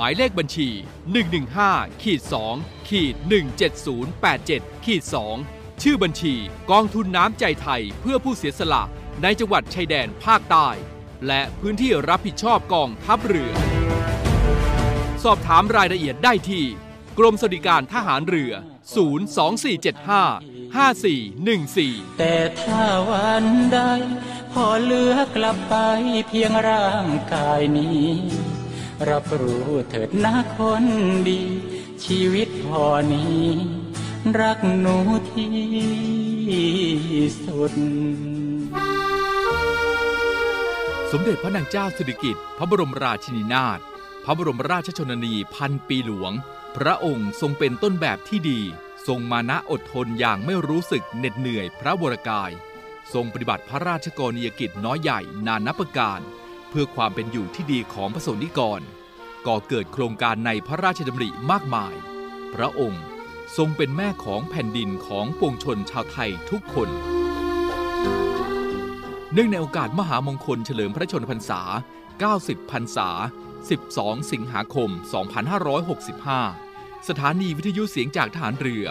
[0.00, 0.68] หมายเลขบัญชี
[1.36, 2.20] 115ขีด
[2.54, 3.14] 2ขีด
[4.04, 5.02] 17087ขีด
[5.42, 6.34] 2ชื่อบัญชี
[6.70, 8.82] กองทุนน้ำใจไทยเพื่อผู้เสียสละ
[9.22, 10.68] ในจังหวัดชายแดนภาคใต้
[11.26, 13.52] และพื้นที่รับผิดชอบกองทัพเรือ
[15.24, 16.64] สอบถามรายละเอียดได้ที่
[17.18, 18.52] กรมสวัสดิการทหารเรือ
[19.74, 23.78] 02475 5414 แต่ถ้าวันใด
[24.52, 25.74] พอเหลือกลับไป
[26.28, 28.08] เพียงร่างกายนี้
[29.08, 30.84] รับรู้เถิดนะคน
[31.28, 31.40] ดี
[32.04, 33.44] ชีวิตพอนี้
[34.40, 34.96] รักหนู
[35.32, 35.52] ที่
[37.44, 37.72] สุด
[41.12, 43.78] สมเด็จพระนางเจ้าสิริกิติ์พระบรมราชินีนาถ
[44.24, 46.32] พระบรมราชชนนีพันปีหลวง
[46.76, 48.60] พระองค์ทรงเป็นต้นแบบที่ดี
[49.06, 52.50] ทรงมานะอดทนอย่างไม่รู้สึกเหน็ดเหนื่อยพระวรกาย
[53.12, 56.20] ทรงปฏิบัติพระราชกรณียกิจน้อยใหญ่นานับประการ
[56.68, 58.80] เพื่อความเป็นอยู่ที่ดีของพระสนิกร
[59.46, 61.94] ก่อเกิดโครงการในพระราชดำริมากมาย
[62.54, 63.02] พระองค์
[63.56, 66.88] ทรงเป็นแม่ของแผ่นดินของปวงชนชาวไทยทุกคน
[69.32, 71.60] เนื่องในโอกาสมหามงคลเฉลิมพระชนมพรรษา
[72.16, 73.08] 90 พรรษา
[73.68, 74.90] 12 สิงหาคม
[76.38, 78.86] 2565 สถานีวิทยุเสียงจากทหารเรือ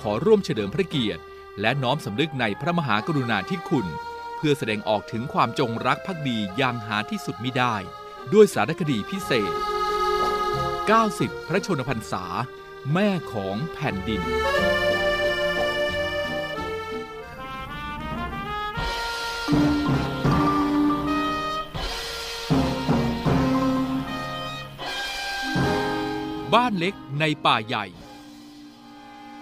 [0.00, 1.22] ขอร่วมเฉลิมพระเกียรติ
[1.60, 3.86] และน้อมสำนึกในพระมหากรุณาธิคุณ
[4.44, 7.74] พื่อแสดงออกถึงความจงรักภักดีอย่างหาที่สุดมิได้
[8.32, 9.52] ด้วยสารคดีพิเศษ
[10.70, 12.24] 90 พระชนมพรรษา
[12.92, 14.22] แม่ของแผ่นดิน
[26.54, 27.86] บ้านเล็กในป่าใหญ่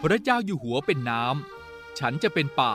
[0.03, 2.75] พระเจ้าอยู่หัวเป็นน้ำ ฉันจะเป็นป่า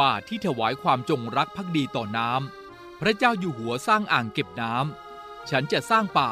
[0.00, 6.30] ป่าที่ถวายความจงรักภักดีต่อน้ำ พระเจ้าอยู่หัวสร้างอ่างเก็บน้ำ ฉันจะสร้างป่า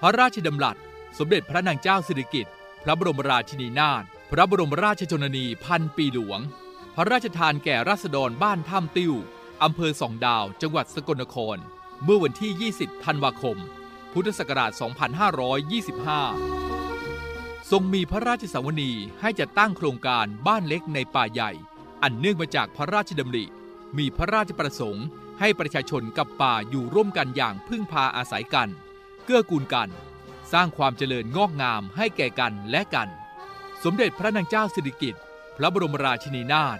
[0.00, 0.76] พระราชดำรัส
[1.18, 2.52] สมเด็จพระนางเจ้าสิริกิติ์
[2.84, 6.40] พระบรมราชินีนาถ พระบรมราชชนนีพันปีหลวง
[6.94, 9.12] พระราชทานแก่ราษฎรบ้านถ้ำติ้ว
[9.62, 11.56] อำเภอสองดาว จังหวัดสกลนคร
[12.04, 13.56] เมื่อวันที่ 20 ธันวาคม
[14.12, 14.80] พุทธศักราช 2525
[17.70, 21.50] ทรงมีพระราชสวนีให้จัดตั้งโครงการบ้านเล็กในป่าใหญ่
[22.02, 23.44] อันเนื่องมาจากพระราชดำริ
[23.98, 25.06] มีพระราชประสงค์
[25.40, 28.68] ให้ประชาชนกับป่าอยู่ร่วมกันอย่างพึ่งพาอาศัยกัน
[29.24, 29.88] เกื้อกูลกัน
[30.52, 33.08] สร้างความเจริญงอกงามให้แก่กันและกัน
[33.84, 35.22] สมเด็จพระนางเจ้าสิริกิติ์
[35.56, 36.78] พระบรมราชินีนาถ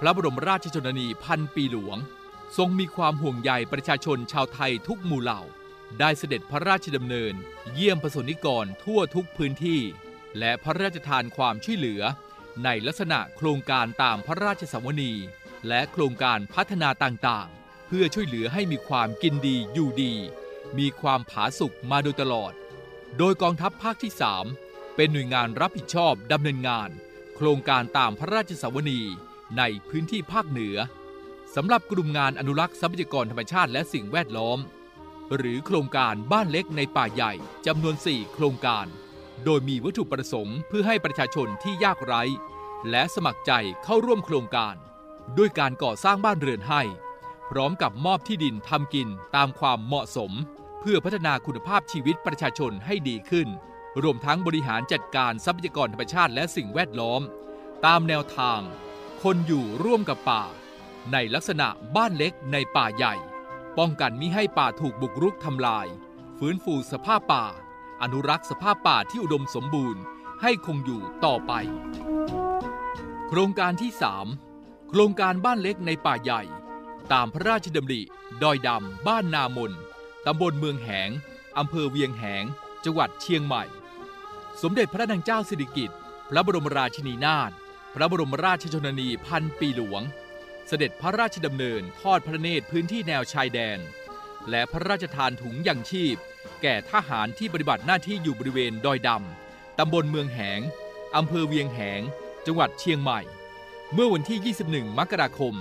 [0.00, 1.98] พระบรมราชชนนีพันปีหลวง
[2.56, 5.40] ทรงมีความห่วงใยประชาชนชาวไทยทุกหมู่เหล่า
[5.98, 7.34] ได้เสด็จพระราชดำเนิน
[7.74, 9.80] เยี่ยมประสนิกรทั่วทุกพื้นที่
[10.38, 12.02] และพระราชทานความช่วยเหลือ
[12.64, 15.12] ในลักษณะโครงการตามพระราชสวนี
[15.68, 20.14] และโครงการพัฒนาต่างๆ เพื่อช่วยเหลือให้มีความกินดีอยู่ดี
[20.78, 22.52] มีความผาสุกมาโดยตลอด
[23.18, 24.12] โดยกองทัพภาคที่
[24.54, 26.90] 3 เป็นหน่วยงานรับผิดชอบดำเนินงาน
[27.36, 29.00] โครงการตามพระราชสวนี
[29.58, 30.76] ในพื้นที่ภาคเหนือ
[31.54, 34.58] สำหรับกลุ่มงานอนุรักษ์ทรัพยากรธรรมชาติและสิ่งแวดล้อม
[35.36, 37.32] หรือโครงการบ้านเล็กในป่าใหญ่
[37.66, 38.86] จำนวน 4 โครงการ
[39.44, 42.22] โดยมีวัตถุประสงค์เพื่อให้ประชาชนที่ยากไร้
[42.90, 43.52] และสมัครใจ
[43.84, 44.74] เข้าร่วมโครงการ
[45.38, 46.82] ด้วยการก่อสร้างบ้านเรือนให้
[47.50, 50.32] พร้อมกับมอบที่ดินทำกินตามความเหมาะสม
[50.80, 53.48] เพื่อพัฒนาคุณภาพชีวิตประชาชนให้ดีขึ้น
[54.02, 57.22] รวมทั้งบริหารจัดการทรัพยากรธรรมชาติและสิ่งแวดล้อม
[57.86, 58.60] ตามแนวทาง
[59.22, 60.44] คนอยู่ร่วมกับป่า
[61.12, 63.14] ในลักษณะบ้านเล็กในป่าใหญ่
[63.78, 65.86] ป้องกันมิให้ป่าถูกบุกรุกทำลาย
[66.38, 67.46] ฟื้นฟูสภาพป่า
[68.02, 70.02] อนุรักษ์สภาพป่าที่อุดมสมบูรณ์
[70.42, 71.52] ให้คงอยู่ต่อไป
[73.28, 73.90] โครงการที่
[74.40, 76.42] 3 โครงการบ้านเล็กในป่าใหญ่
[77.12, 78.02] ตามพระราชดำริ
[78.42, 79.72] ดอยดำบ้านนามน
[80.26, 81.10] ตำบลเมืองแหง
[81.58, 82.44] อำเภอเวียงแหง
[82.84, 83.64] จังหวัดเชียงใหม่
[84.62, 85.98] สมเด็จพระนางเจ้าสิริกิติ์
[86.30, 87.50] พระบรมราชินีนาถ
[87.94, 90.02] พระบรมราชชนนีพันปีหลวง
[90.68, 93.78] เสด็จพระราชดำเนินทอดพระเนตรพื้นที่แนวชายแดน
[94.50, 96.16] และพระราชทานถุงยังชีพ
[96.62, 100.60] แก่ทหารที่ปฏิบัติหน้าที่อยู่บริเวณดอยดำ ตำบลเมืองแหง
[101.16, 102.00] อำเภอเวียงแหง
[102.46, 103.20] จังหวัดเชียงใหม่
[103.94, 105.54] เมื่อวันที่ 21 มกราคม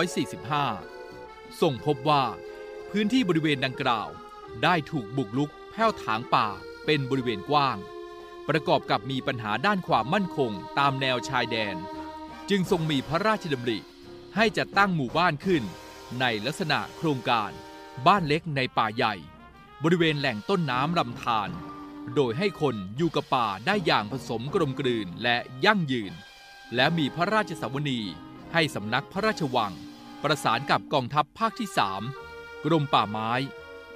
[0.00, 2.24] 2545 ส่งพบว่า
[2.90, 4.08] พื้นที่บริเวณดังกล่าว
[4.62, 6.46] ได้ถูกบุกลุกแผ้วถางป่า
[6.84, 7.78] เป็นบริเวณกว้าง
[8.48, 11.76] ประกอบกับมีปัญหาด้านความมั่นคงตามแนวชายแดน
[12.50, 13.78] จึงทรงมีพระราชดำริ
[14.36, 15.62] ให้จัดตั้งหมู่บ้านขึ้น
[16.20, 17.50] ในลักษณะโครงการ
[18.06, 19.14] บ้านเล็กในป่าใหญ่
[19.84, 21.50] บริเวณแหล่งต้นน้ำลำธาร
[22.14, 26.12] โดยให้คนอยู่กับป่าได้อย่างผสมกลมกลืนและยั่งยืน
[26.74, 28.00] และมีพระราชสวนี
[28.52, 29.72] ให้สำนักพระราชวัง
[30.22, 31.68] ประสานกับกองทัพภาคที่
[32.16, 33.32] 3 กรมป่าไม้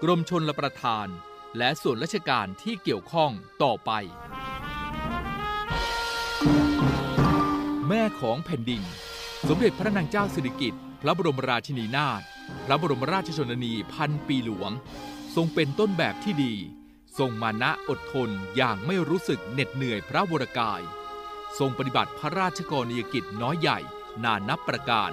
[0.02, 1.06] กรมชนรประทาน
[1.58, 3.30] และส่วนราชการที่เกี่ยวข้อง
[3.62, 3.90] ต่อไป
[7.88, 8.82] แม่ของแผ่นดิน
[9.48, 12.22] สมเด็จพระนางเจ้าสิริกิติ์พระบรมราชินีนาถ
[12.66, 14.72] พระบรมราชชนนีพันปีหลวง
[15.36, 16.54] ทรงเป็นต้นแบบที่ดี
[17.18, 20.82] ทรงมานะอดทนอย่างไม่รู้สึกเหน็ดเหนื่อยพระวรกาย
[21.58, 23.78] ทรงปฏิบัติพระราชกรณียกิจน้อยใหญ่
[24.24, 25.10] นานับประการ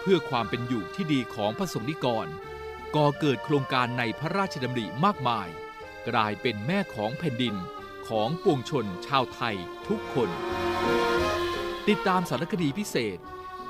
[0.00, 2.26] เพื่อความเป็นอยู่ที่ดีของพระสงฆ์นิกร
[2.96, 5.48] ก่อเกิดโครงการในพระราชดำริมากมาย
[6.08, 7.54] กลายเป็นแม่ของแผ่นดิน
[8.08, 9.56] ของปวงชนชาวไทย
[9.88, 10.30] ทุกคน
[11.88, 13.18] ติดตามสารคดีพิเศษ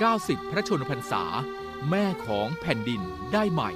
[0.01, 1.25] 90 พระชนมพรรษา
[1.91, 3.71] แม่ของแผ่นดินได้ใหม่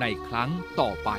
[0.00, 0.50] ในครั้ง
[0.80, 1.10] ต่อไป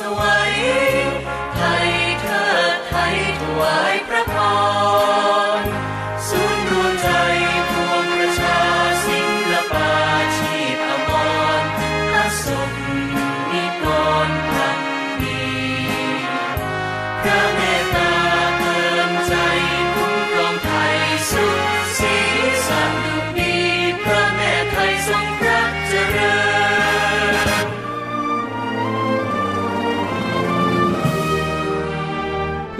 [0.00, 0.47] ว่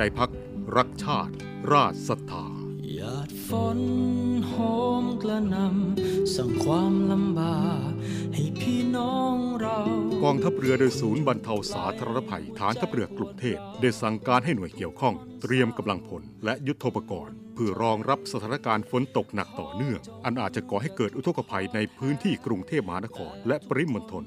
[0.00, 0.32] ใจพัก
[0.76, 1.32] รักชาติ
[1.72, 2.46] ราชศรัทธา
[2.94, 3.80] หยาดฝน
[4.48, 4.54] โห
[5.02, 7.90] มกระหนำสั่งความลำบาก
[8.34, 9.78] ให้พี่น้องเรา
[10.24, 24.26] กองทัพเรือโดยศูนย์บรรเทาสาธารณภัยฐานทัพเรือกรุงเทพได้สั่งการให้หน่วยเกี่ยวข้อง เตรียมกำลังพลและยุทโธปกรณ์เพื่อรองรับสถานการณ์ฝนตกหนักต่อเนื่อง อันอาจจะก่อให้เกิดอุทกภัยในพื้นที่กรุงเทพมหานครและปริมณฑล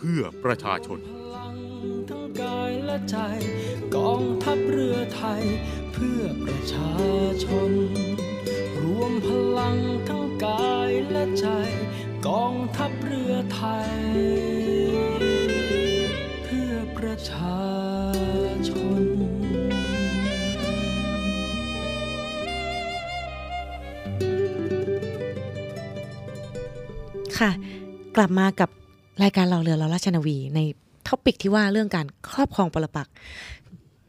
[0.00, 0.98] เพื่อประชาชน
[2.10, 3.16] ทั้งกายและใจ
[3.96, 5.44] กองทัพเรือไทย
[5.92, 6.92] เพื่อประชา
[7.44, 7.72] ชน
[8.82, 9.28] รวมพ
[9.58, 9.78] ลัง
[10.08, 11.46] ทั้งกายและใจ
[12.26, 13.92] กองทัพเรือไทย
[16.44, 17.62] เพื่อประชา
[18.68, 18.70] ช
[19.00, 19.02] น
[27.38, 27.50] ค่ะ
[28.16, 28.70] กลับมากับ
[29.22, 30.60] รายการเราเรือเราราชนาวีใน
[31.08, 33.14] ท็อปิกที่ว่าเรื่องการครอบครองปรปักษ์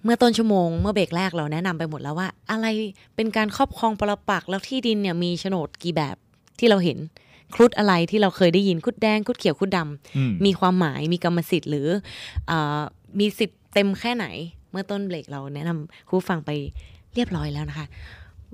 [0.04, 2.66] เมื่อต้นชั่วโมงเมื่อเบรกแรกเราแนะนำไปหมดแล้วว่า อะไร
[3.16, 6.16] เป็นการครอบครองปรปักษ์แล้วที่ดินเนี่ยมีโฉนดกี่แบบ
[6.60, 6.98] ที่เราเห็น
[7.56, 11.88] ครุฑอะไรที่เราเคยได้ยินครุฑแดงครุฑเขียวครุฑดำอืมมีความหมายมีกรรมสิทธิ์หรือ
[12.50, 12.82] อา
[13.20, 14.26] มีสิทธิ์เต็มแค่ไหน
[14.72, 16.50] เมื่อต้นเบรกเราแนะนำครูฟังไป
[17.14, 17.88] เรียบร้อยแล้วนะคะ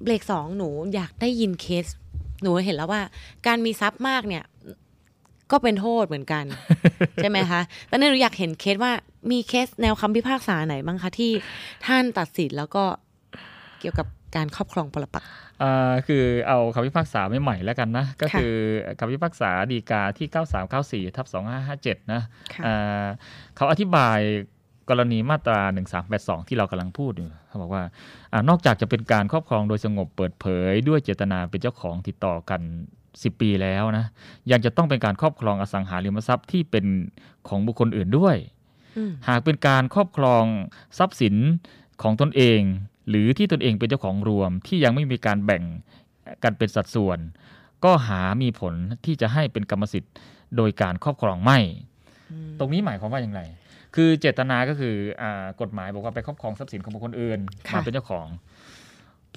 [0.03, 1.85] เบรกสองหนูอยากได้ยินเคส
[2.41, 3.01] หนูเห็นแล้วว่า
[3.47, 4.43] การมีทรัพย์มากเนี่ย
[5.51, 6.45] ก็เป็นโทษเหมือนกัน
[7.15, 8.91] ใช่ไหมคะตอนนี้หนูอยากเห็นเคสว่า
[9.31, 11.31] มีเคสแนวคำพิพากษาไหนบ้างคะที่
[11.85, 12.83] ท่านตัดสินแล้วก็
[13.79, 15.29] เกี่ยวกับการครอบครองปรปักษ์
[15.63, 18.55] อ่าคือเอาคำพิพากษาใหม่ๆแล้วกันนะ ก็ค่ะคือ
[18.99, 20.27] คำพิพากษาดีกาที่
[21.11, 21.27] 9394ทับ
[21.69, 22.21] 2557 นะ
[22.53, 23.05] ค่ะอ่า
[23.55, 24.19] เขาอธิบาย
[24.89, 25.61] กรณีมาตรา
[26.05, 27.83] 1382 ที่เรากำลังพูดอยู่เขาบอกว่า
[28.31, 32.61] อานอกจากจะเป็นการครอบครองโดยสงบเปิดเผย ด้วยเจตนาเป็นเจ้าของติดต่อกัน
[33.23, 34.05] 10 ปีแล้วนะ
[34.51, 36.85] ยังจะต้องเป็นการครอบครองอสังหาริมทรัพย์ที่เป็น
[37.47, 38.37] ของบุคคลอื่นด้วย
[38.97, 40.45] อืมหากเป็นการครอบครอง
[40.97, 41.35] ทรัพย์สิน
[42.01, 42.61] ของตนเอง
[43.09, 45.63] หรือที่ตนเองเป็นเจ้าของรวม ที่ยังไม่มีการแบ่ง
[46.43, 47.19] กันเป็นสัดส่วน
[47.83, 48.73] ก็หามีผล
[49.05, 50.13] ที่จะให้เป็นกรรมสิทธิ์
[50.57, 51.59] โดยการครอบครองไม่
[52.59, 53.41] ตรงนี้หมายความว่าอย่างไร
[53.95, 58.27] คือเจตนาก็คืออากฎหมายบอกว่าไปครอบครองทรัพย์สินของบุคคลอื่นค่ะมาเป็นเจ้าของ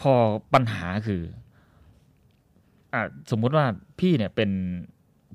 [0.00, 0.12] พอ
[0.54, 1.22] ปัญหาคือ
[2.94, 3.64] อ่าสมมุติว่า
[4.00, 4.50] พี่เนี่ยเป็น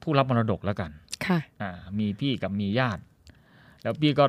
[0.01, 0.91] ผู้รับมรดกแล้วกัน
[1.25, 3.01] ค่ะ อ่า มีพี่กับมีญาติ
[3.83, 4.25] แล้วพี่ก็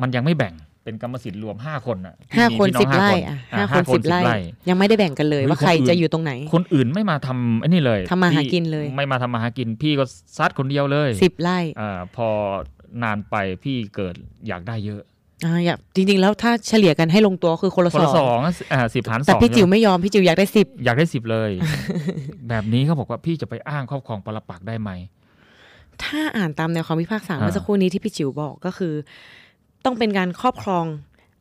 [0.00, 0.54] มันยังไม่แบ่ง
[0.84, 4.36] เป็นกรรมสิทธิ์รวมห้าคนอะพี่ห้ามีคนพี่น้อสิบงไร่คนอะอ่าห้าคนสิบไร่
[4.68, 10.04] ยังไม่ได้แบ่งกันเลยเฮ้ยว่าใครคนอื่นจะอยู่ตรงไหน คนอื่นไม่มาทำไอ้นี่เลยทำมาหาพี่กินเลย ไม่มาทำมาหากิน พี่ก็
[10.38, 12.28] ซัดคนเดียวเลยสิบไร่อ่าพอ
[13.02, 14.14] นานไปพี่เกิด
[14.48, 15.02] อยากได้เยอะ
[15.44, 18.40] อ่าอยากจริง ๆ แล้วถ้าเฉลี่ยกันให้ลงตัวคือคนละคนละสสอองง
[18.72, 21.50] อ่าสิบหารสแต่องพี่จิ๋วใช่ไหมไม่ยอมพี่จิ๋วอยากได้สิบอยากได้สิบเลย
[22.48, 24.90] แบบนี้เขาบอกว่าพี่จะไปอ้างครอบครองปรปักษ์ได้ไหม
[26.02, 28.94] ถ้าอ่านตามแนวความพิพากษาอ่า เมื่อสักครู่นี้ที่พี่จิ๋วบอกก็คือ
[29.84, 30.84] ต้องเป็นการครอบครอง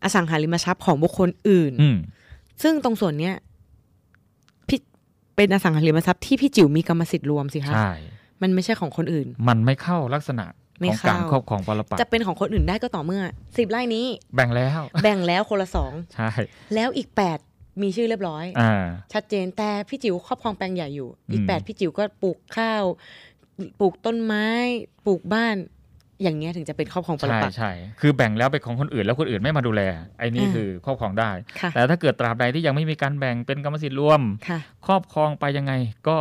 [0.04, 1.98] อสังหาริมทรัพย์ของบุคคลอื่น อืม
[2.64, 3.36] ซึ่งตรงส่วนเนี้ย
[4.68, 4.80] พี่
[5.36, 7.94] เป็นอสังหาริมทรัพย์ที่พี่จิ๋วมีกรรมสิทธิ์รวมสิคะใช่
[8.42, 10.46] มันไม่ใช่ของคนอื่น มันไม่เข้าลักษณะ
[10.84, 13.22] ไม่ของเข้าการครอบครองปรปักจะษ์เป็นของคนอื่นได้ก็ต่อเมื่อ
[13.58, 14.06] สิบไร่นี้
[14.36, 16.30] แบ่งแล้ว แบ่งแล้วคนละสองใช่
[16.76, 17.40] แล้วอีกแปด
[17.82, 22.84] มีชื่อเรียบร้อยอ่าชัดเจนแต่พี่จิ๋วครอบครองแปลงใหญ่อยู่ อีกอืมแปดพี่จิ๋วก็ปลูกข้าว
[23.80, 24.48] ปลูกต้นไม้
[25.06, 25.56] ปลูกบ้าน
[26.24, 27.72] อย่างเงี้ยถึงจะเป็นครอบครองปรใช่ปักษ์ใช่
[28.02, 29.82] คือแบ่งแล้วเป็นของคนอื่นแล้วคนอื่นไม่มาดูแล
[30.20, 31.30] ไอ้นี่อ่าคือครอบครองได้
[31.60, 35.74] ค่ะแต่ถ้าเกิดตราบใดที่ยังไม่มีการแบ่งเป็นกรรมสิทธิ์รวมค่ะครอบครองไปยังไง
[36.08, 36.18] ก็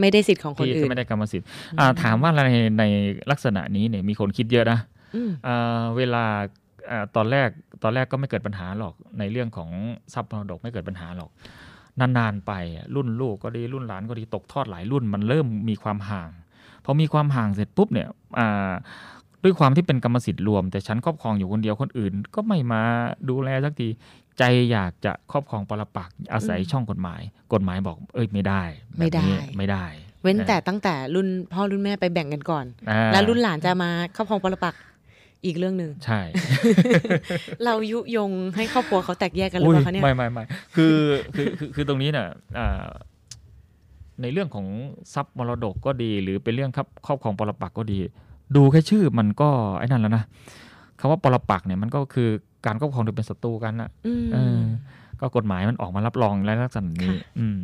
[0.00, 1.46] ไม่ได้สิทธิ์ของคนพี่อื่ก็นไม่ได้กรรมสิทธิ์
[1.78, 2.42] อ่าถามว่าใน
[2.78, 2.84] ใน
[3.30, 4.78] ลักษณะนี้เนี่ยมีคนคิดเยอะนะ
[5.14, 6.24] อืมอ่าเวลา
[6.90, 7.48] อ่าตอนแรก
[7.82, 9.70] ตอนแรกก็ไม่เกิดปัญหาหรอกในเรื่องของ
[10.14, 11.30] ทรัพย์มรดกไม่เกิดปัญหาหรอก
[12.00, 16.30] นานๆไปอะรุ่นลูกก็ดีรุ่นหลานก็ดีตกทอดหลายรุ่นมันเริ่มมีความห่าง
[16.84, 18.72] พอมีความห่างเสร็จปุ๊บเนี่ยอ่า
[19.44, 22.82] ด้วยความที่เป็นกรรมสิทธิ์รวม แต่ฉันครอบครองอยู่คนเดียวคนอื่น ก็ไม่มา
[23.28, 23.88] ดูแลสักที
[24.38, 27.20] ใจอยากจะครอบครองปรปักษ์อาศัยอืมช่องกฎหมาย
[27.52, 28.62] กฎหมายบอกเอ้ยไม่ได้
[28.98, 29.84] ไม่ได้แบบนี้ไม่ได้
[30.22, 34.80] เว้นแต่ตั้งแต่รุ่นพ่อรุ่นแม่ไปแบ่งกันก่อนอ่าแล้วรุ่นหลานจะมาครอบครองปรปักษ์
[35.44, 36.20] อีกเรื่องหนึ่งใช่
[37.64, 40.44] เรายุยงให้ครอบครัวเขาแตกแยกกันหรือเปล่าคะเนี่ยไม่ไม่ไม่
[40.76, 40.96] คือ
[41.34, 42.28] คือคือคือตรงนี้เนี่ย
[42.58, 42.86] อ่า
[44.22, 44.66] ในเรื่องของ
[45.14, 47.98] ทรัพย์มรดกก็ดี หรือเป็นเรื่องครับครอบครองปรปักษ์ก็ดี
[48.56, 50.24] ดูแค่ชื่อมันก็ไอ้นั่นแล้วนะ
[51.02, 52.28] คำว่าปรปักษ์เนี่ยมันก็คือ
[52.66, 54.60] การครอบครองโดยเป็นศัตรูกันนะอืมเออ
[55.20, 57.58] ก็กฎหมายมันออกมารับรองและลักษณะนี้ค่ะอืม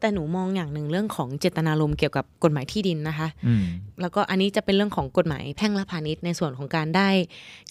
[0.00, 3.64] แต่หนูมองอย่างหนึ่งเรื่องของเจตนารมณ์เกี่ยวกับกฎหมายที่ดินนะคะอืม
[4.00, 7.08] แล้วก็อันนี้จะเป็นเรื่องของกฎหมายแพ่งและพาณิชย์ในส่วนของการได้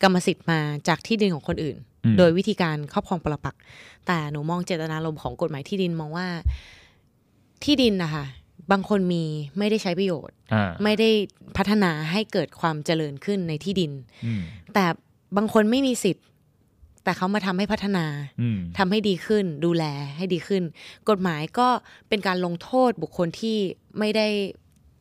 [0.03, 3.61] กรรมสิทธิ์มาจากที่ดินของคนอื่นอืมโดยวิธีการครอบครองปรปักษ์
[4.07, 6.27] แต่หนูมองเจตนารมณ์ของกฎหมายที่ดินมองว่า
[7.63, 8.25] ที่ดินนะคะ
[8.71, 9.23] บางคนมี
[9.57, 11.09] ไม่ได้ใช้ประโยชน์อ่าไม่ได้
[11.57, 13.91] พัฒนาให้เกิดความเจริญขึ้นในที่ดิน
[14.25, 14.41] อืม
[14.73, 14.85] แต่
[15.37, 16.25] บางคนไม่มีสิทธิ์
[17.03, 18.05] แต่เขามาทำให้พัฒนา
[18.41, 19.83] อืมทำให้ดีขึ้น ดูแล
[20.17, 20.63] ให้ดีขึ้น
[21.09, 21.67] กฎหมายก็
[22.09, 23.57] เป็นการลงโทษบุคคลที่
[23.99, 24.27] ไม่ได้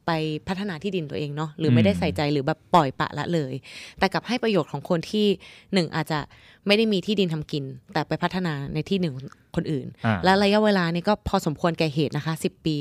[0.06, 0.10] ไป
[0.48, 3.52] พัฒนาที่ดินตัวเองเนาะหรือไม่ได้ใส่ใจหรือแบบปล่อยปละละเลย
[3.98, 5.26] แต่กลับให้ประโยชน์ของคนที่
[5.74, 6.18] หนึ่งอาจจะ
[6.66, 9.14] ไม่ได้มีที่ดินทำกิน แต่ไปพัฒนาในที่หนึ่ง
[9.56, 12.78] คนอื่นอ่าและระยะเวลานี่ก็พอสมควรแก่เหตุนะคะสิบปี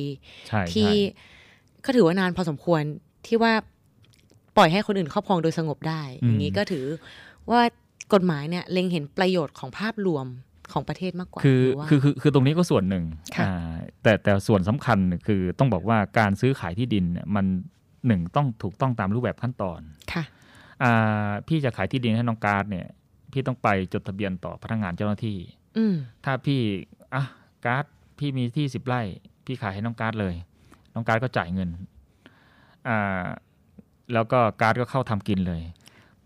[0.47, 2.81] ใช่ที่ใช่ก็ถือว่านานพอสมควร
[3.27, 3.53] ที่ว่า
[4.57, 6.85] ปล่อยให้คนอื่นครอบครองโดยสงบได้ อย่างนี้ก็ถือ
[7.49, 7.61] ว่า
[8.13, 10.25] กฎหมายเนี่ยเล็งเห็นประโยชน์ของภาพรวม
[10.73, 13.03] ของประเทศมากกว่าคือหรืว่าคือคือคือตรงนี้ก็ส่วนหนึ่ง
[13.35, 14.97] ค่ะอ่าแต่แต่ส่วนสำคัญ
[15.27, 17.45] คือต้องบอกว่าการซื้อขายที่ดินเนี่ยมัน
[18.07, 19.79] หนึ่งต้องถูกต้องตามรูปแบบขั้นตอน
[20.13, 20.23] ค่ะ
[20.83, 22.85] อ่าพี่จะขายที่ดินให้น้องการ์ดเนี่ย
[23.31, 25.37] พี่ต้องไปจดทะเบียนต่อพนักงานเจ้าหน้าที่
[25.77, 26.61] อืมถ้าพี่
[27.13, 27.23] อะ
[27.65, 27.85] การ์ด
[28.19, 29.01] พี่มีที่สิบไร่
[29.45, 30.35] พี่ขายให้น้องการ์ดเลย
[30.93, 31.69] น้องการ์ดก็จ่ายเงิน
[32.87, 33.25] อ่า
[34.13, 35.61] แล้วก็การ์ดก็เข้าทำกินเลย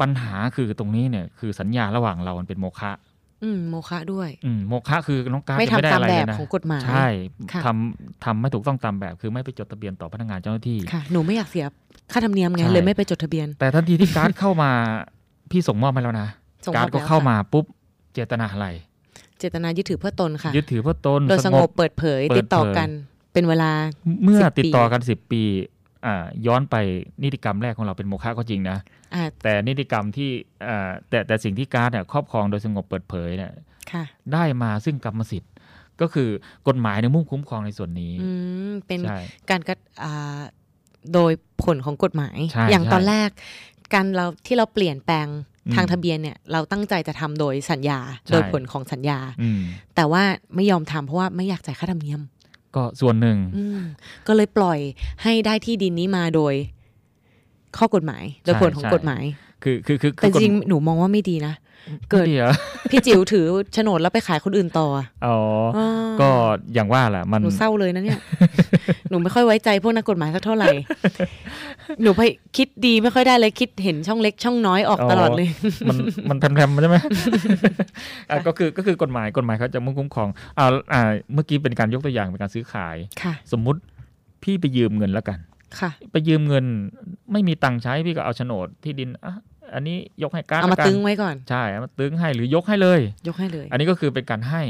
[0.02, 2.92] ปัญหาคือตรงนี้เนี่ยคือสัญญาระหว่างเรามันเป็นโมฆะ
[3.44, 7.08] อืมโมฆะด้วย อืมโมฆะคือน้องการ์ดไม่ยังไม่ได้ทำตามอะไรแบเลบยนะของกฎหมายใช่
[7.52, 11.66] ค่ะทำทำไม่ถูกต้องตามแบบ คือไม่ไปจดทะเบียนต่อพนักงานเจ้าหน้าที่ค่ะหนูไม่อยากเสีย
[12.12, 14.72] ค่าธรรมเนียมไงใช่เลยไม่ไปจดทะเบียน แต่ทันทีที่การ์ดเข้ามา
[15.52, 16.28] พี่ส่งมอบไปแล้วนะ
[16.66, 17.66] ส่งมอบการ์ดก็แล้วเข้าค่ะมาปุ๊บ
[18.14, 18.68] เจตนาอะไร
[19.40, 22.90] เจตนายึดถือเพื่อตนค่ะยึดถือเพื่อตนโดยสงบเปิดเผยเปิดเผยติดต่อกัน
[23.34, 23.72] เป็นเวลา
[24.24, 25.79] เมื่อ10ติดต่อปีกันสิบปีอ่า
[26.47, 26.76] ย้อนไป
[27.24, 28.78] นิติกรรมแรกของเราเป็นโมฆะก็จริงนะ
[29.16, 30.30] อ่าแต่นิติกรรมที่
[30.68, 33.52] อ่าแต่แต่สิ่งที่การ์ดเนี่ยครอบครองโดยสงบเปิดเผยเนี่ย
[33.91, 35.52] ค่ะได้มาซึ่งกรรมสิทธิ์
[36.02, 36.30] ก็คือ
[36.68, 38.30] กฎหมายในยมุ่งคุ้มครองในส่วนนี้อื
[38.70, 39.20] มเป็นใช่
[39.50, 40.41] การกระอ่า
[41.14, 41.32] โดย
[41.64, 43.30] ผลของกฎหมายใช่อย่างใช่ตอนแรก
[43.93, 45.28] การเราที่เราเปลี่ยนแปลง
[45.68, 49.62] อืมทางทะเบียนเนี่ยเราตั้งใจจะทำโดยสัญญาใช่โดยผลของสัญญาอืม
[49.95, 50.24] แต่ว่า
[50.56, 52.22] ไม่ยอมทำเพราะว่าไม่อยากจ่ายค่าธรรมเนียม
[52.76, 53.80] ก็ส่วนหนึ่งอืม
[54.28, 54.80] ก็เลยปล่อย
[55.24, 56.53] ให้ได้ที่ดินนี้มาโดย
[57.78, 59.24] ข้อกฎหมายโดยผลของใช่กฎหมาย
[59.63, 61.53] คือคือคือแต่คือกฎจริงๆหนูมองว่าไม่ดีนะ
[62.11, 62.53] เกิดไม่ดีหรอ
[62.91, 65.38] พี่จิ๋วถือโฉนดแล้วไปขายคนอื่นต่ออะอ๋อ
[65.78, 65.89] อ่า
[66.22, 66.30] ก็
[66.74, 68.20] อย่างว่าแหละมันหนูเศร้าเลยนะเนี่ย
[69.10, 70.68] หนูไม่ค่อยไว้ใจพวกนักกฎหมายสักเท่าไหร่
[72.01, 75.49] หนูพยคิดดีไม่ค่อยได้เลยคิดเห็นช่องเล็กช่องน้อยออกตลอดเลย
[75.89, 75.97] มัน
[76.30, 76.97] มันแพรมๆใช่ไหม
[78.30, 80.30] อะก็คือก็คือกฎหมายกฎหมายเขาจะมุ่งคุ้มครอง
[80.60, 81.01] อ่าอ่า
[81.34, 83.80] เมื่อกี้เป็นการยกตัวอย่างเป็นการซื้อขายค่ะสมมุติ
[84.43, 85.39] พี่ไปยืมเงินแล้วกัน
[85.80, 86.66] ค่ะไปยืมเงิน
[87.32, 89.36] ไม่มีตังค์ใช้พี่ก็เอาโฉนดที่ดินอะ
[89.76, 94.64] อันนี้ยกให้การดเอามาละกันตึงไว้ก่อนใช่เอามาตึงให้หรือยกให้เลย ยกให้เลย อันนี้ก็คือเป็นการให้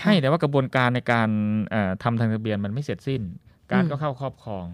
[0.00, 1.28] ค่ะให้แต่ว่ากระบวนการในการ
[1.70, 3.22] เอ่อทำทางทะเบียนมันไม่เสร็จสิ้น
[3.72, 4.66] การอืมก็เข้าครอบครอง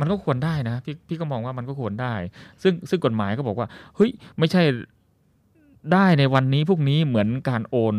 [0.00, 2.14] มันก็ควรได้นะพี่พี่ก็มองว่ามันก็ควรได้
[2.62, 4.62] ซึ่งซึ่งกฎหมายก็บอกว่าเฮ้ยไม่ใช่
[5.92, 7.96] ได้ในวันนี้พรุ่งนี้เหมือนการโอน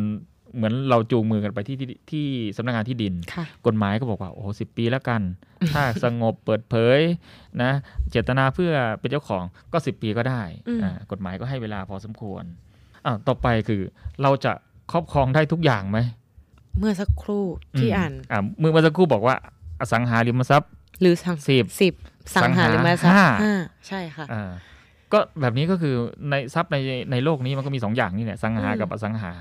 [0.56, 2.26] เหมือนเราจูงมือกันไปที่ที่ที่
[2.58, 5.22] สำนักงานที่ดินค่ะกฎหมายก็บอกว่า โอ้สิบปีแล้วกัน
[5.74, 6.99] ถ้าสงบเปิดเผย
[7.62, 7.72] นะ
[8.12, 12.43] เจตนาเพื่อเป็นเจ้าของก็สิบปีก็ได้อืมอ่ากฎหมายก็ให้เวลาพอสมควร
[13.06, 13.82] อ่าต่อไปคือ
[14.22, 14.54] เราจะ
[14.91, 15.99] ครอบครองได้ทุกอย่างไหม
[16.80, 17.45] เมื่อสักครู่
[17.80, 19.36] ที่อ่านอ่าเมื่อเมื่อสักครู่บอกว่า
[19.82, 20.70] อสังหาริมทรัพย์
[21.02, 21.94] หรือสังสิบสิบ
[22.36, 23.54] สังหาริมทรัพห้าย์ห้า
[23.88, 24.52] ใช่ค่ะอ่า
[25.14, 25.96] ก็แบบนี้ก็คือ
[26.30, 26.78] ในทรัพย์ใน
[27.12, 29.32] ในโลกนี้มันก็มีสองอย่างนี่แหละสังหาอืมกับอสังหา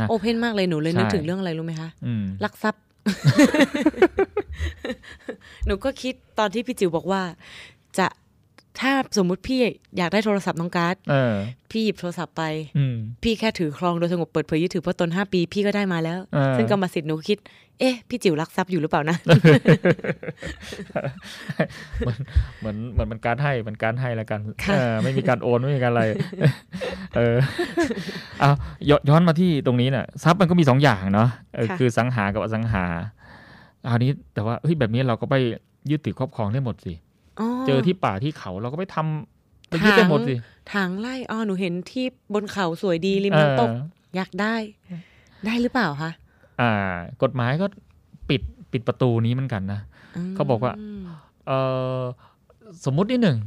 [0.00, 2.82] นะโอเพนมากเลยหนูเลยใช่นึกถึงเรื่องอะไรรู้ไหมคะอืมลักทรัพย์
[5.66, 7.22] หนูก็คิดตอนที่พี่จิ๋วบอกว่า
[7.98, 8.06] จะ
[8.80, 9.60] ถ้าสมมุติพี่
[9.96, 11.34] อยากได้โทรศัพท์น้องการ์ดเออ
[11.70, 12.42] พี่หยิบโทรศัพท์ไป
[12.78, 17.38] อืมพี่แค่ถือครองโดยสงบเปิดเผยยึดถือเพราะตนห้าปีพี่ก็ได้มาแล้วเออซึ่งกรรมสิทธิ์หนูคิด
[17.80, 19.16] เอ๊ะ พี่จิ๋วรักทรัพย์อยู่หรือเปล่านะ
[21.98, 22.16] เหมือน
[22.60, 26.04] เหมือนเหมือนมันการให้มันการให้แล้วกันค่ะเออไม่มีการโอนไม่มีการอะไร
[27.16, 27.36] เออ
[28.40, 28.50] เอา
[28.88, 32.84] ย้อนย้อนมาที่ตรงนี้เนี่ยทรัพย์มันก็มีสองอย่างเนาะเออคือสังหากับอสังหา
[33.88, 35.34] อันนี้แต่ว่าเฮ้ยแบบนี้เราก็ไป
[35.90, 36.92] ยึดถือครอบครองได้หมดสิ
[37.66, 40.34] เจอที่ป่าที่เขาเราก็ไปทำไปยึดได้หมดสิ
[40.72, 43.84] ทางไล่อ๋อหนูเห็นที่บนเขาสวยดีริมน้ำตกเออ
[44.16, 44.54] อยากได้
[45.46, 46.10] ได้หรือเปล่าคะ
[46.60, 46.72] อ่า
[47.22, 47.66] กฎหมายก็
[48.28, 49.80] ปิดปิดประตูนี้เหมือนกันนะ
[50.28, 50.72] มเขาบอกว่า
[51.46, 51.52] เอ
[52.00, 52.02] อ
[52.84, 53.38] สมมุตินิดหนึ่ง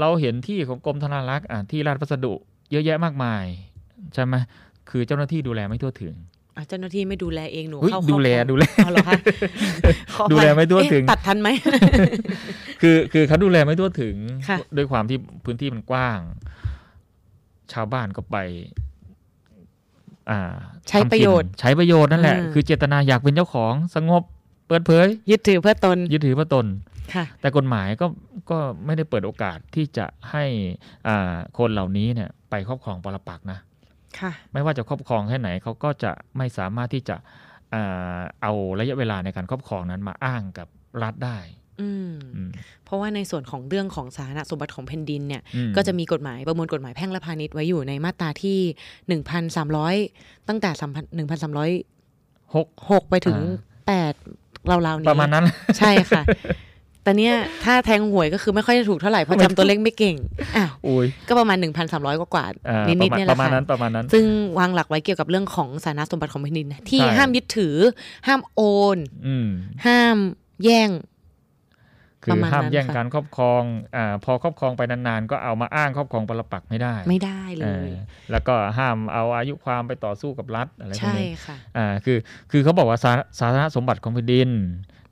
[0.00, 2.34] เราเห็นที่ของกรมธนารักษ์อะที่ราชพัสดุ
[2.70, 3.44] เยอะแยะมากมาย
[4.14, 4.34] ใช่ไหม
[4.90, 6.33] คือเจ้าหน้าที่ดูแลไม่ทั่วถึงอะ
[6.68, 9.12] เจ้าหน้าที่ไม่ดูแลเองหนูเฮ้ยเข้าดูแลครอบครองดูแลเอาเหรอคะ
[10.14, 11.48] ขออภัยดูแลไม่ทั่วเอ๊ะถึงตัดทันไหม
[12.82, 14.16] คือคือเขาดูแลไม่ทั่วถึง
[14.48, 16.20] ค่ะด้วยความที่พื้นที่มันกว้าง
[17.72, 18.36] ชาวบ้านก็ไป
[20.30, 20.54] อ่า
[20.88, 24.22] ใช้ทำกินประโยชน์ ใช้ประโยชน์นั่นแหละอืมคือเจตนาอยากเป็นเจ้าของสงบ
[24.68, 26.66] เปิดเผย ยึดถือเพื่อตน ยึดถือพระตน
[27.14, 28.06] ค่ะแต่กฎหมายก็
[28.50, 30.44] ก็ไม่ได้เปิดโอกาสที่จะให้
[31.08, 33.64] อ่าคนเหล่านี้เนี่ย ไปครอบครองปรปักษ์นะค่ะ
[34.52, 37.16] ไม่ว่าจะครอบครองแค่ไหนเขาก็จะไม่สามารถที่จะ
[37.74, 40.68] อ่าเอาระยะเวลาในการครอบครองนั้นมาอ้างกับ
[41.02, 41.38] รัฐได้
[41.80, 42.50] อืมอืม
[42.84, 48.58] เพราะว่าในส่วนของเรื่องของสาธารณสมบัติของแผ่นดินเนี่ยอืมก็จะมีกฎหมายประมวลกฎหมายแพ่งและพาณิชย์ไว้อยู่ในมาตราที่
[49.08, 49.94] หนึ่งพันสามร้อย
[50.48, 50.70] ตั้งแต่
[51.14, 51.70] หนึ่งพันสามร้อย
[52.54, 54.14] หกหกไปถึงอ่าแปด
[54.70, 55.44] ราวๆนี้ประมาณนั้น
[55.78, 56.22] ใช่ค่ะ
[57.04, 57.34] แต่เนี้ย
[57.64, 60.16] ถ้าแทงหวยก็คือไม่ค่อยจะถูกเท่าไหร่เพราะจำตัวเลขไม่เก่ง
[60.56, 61.56] อะอุ้ยก็ประมาณ
[61.88, 64.24] 1,300 กว่ากว่าๆอ่านิดๆเนี่ยแหปละระมาณค่ะนั้นประมาณนั้น ซึ่ง
[64.58, 67.76] วางหลักไว้เกี่ยวกับเรื่องของสาธารณสมบัติของแผ่นดินนะที่ใช่ห้ามยึดถือ
[68.26, 68.60] ห้ามโอ
[68.96, 69.48] นอืม
[69.86, 70.16] ห้าม
[70.64, 70.90] แย่ง
[72.26, 73.62] คืปอระมาณห้ามนั้นแย่งค่ะการครอบครอง
[73.96, 77.96] อ่าพอครอบครองไปนานๆ ก็เอามาอ้างครอบครองปรปักษ์ไม่ได้ ไม่ได้เลเอยอ
[78.30, 82.18] แล้วก็ห้ามเอาอายุความไปต่อสู้กับรัฐอะไรพวกใช่นี้ค่ะอ่าคือ
[82.50, 84.50] คือเขาบอกว่าสาสาธารณสมบัติของแผ่นดิน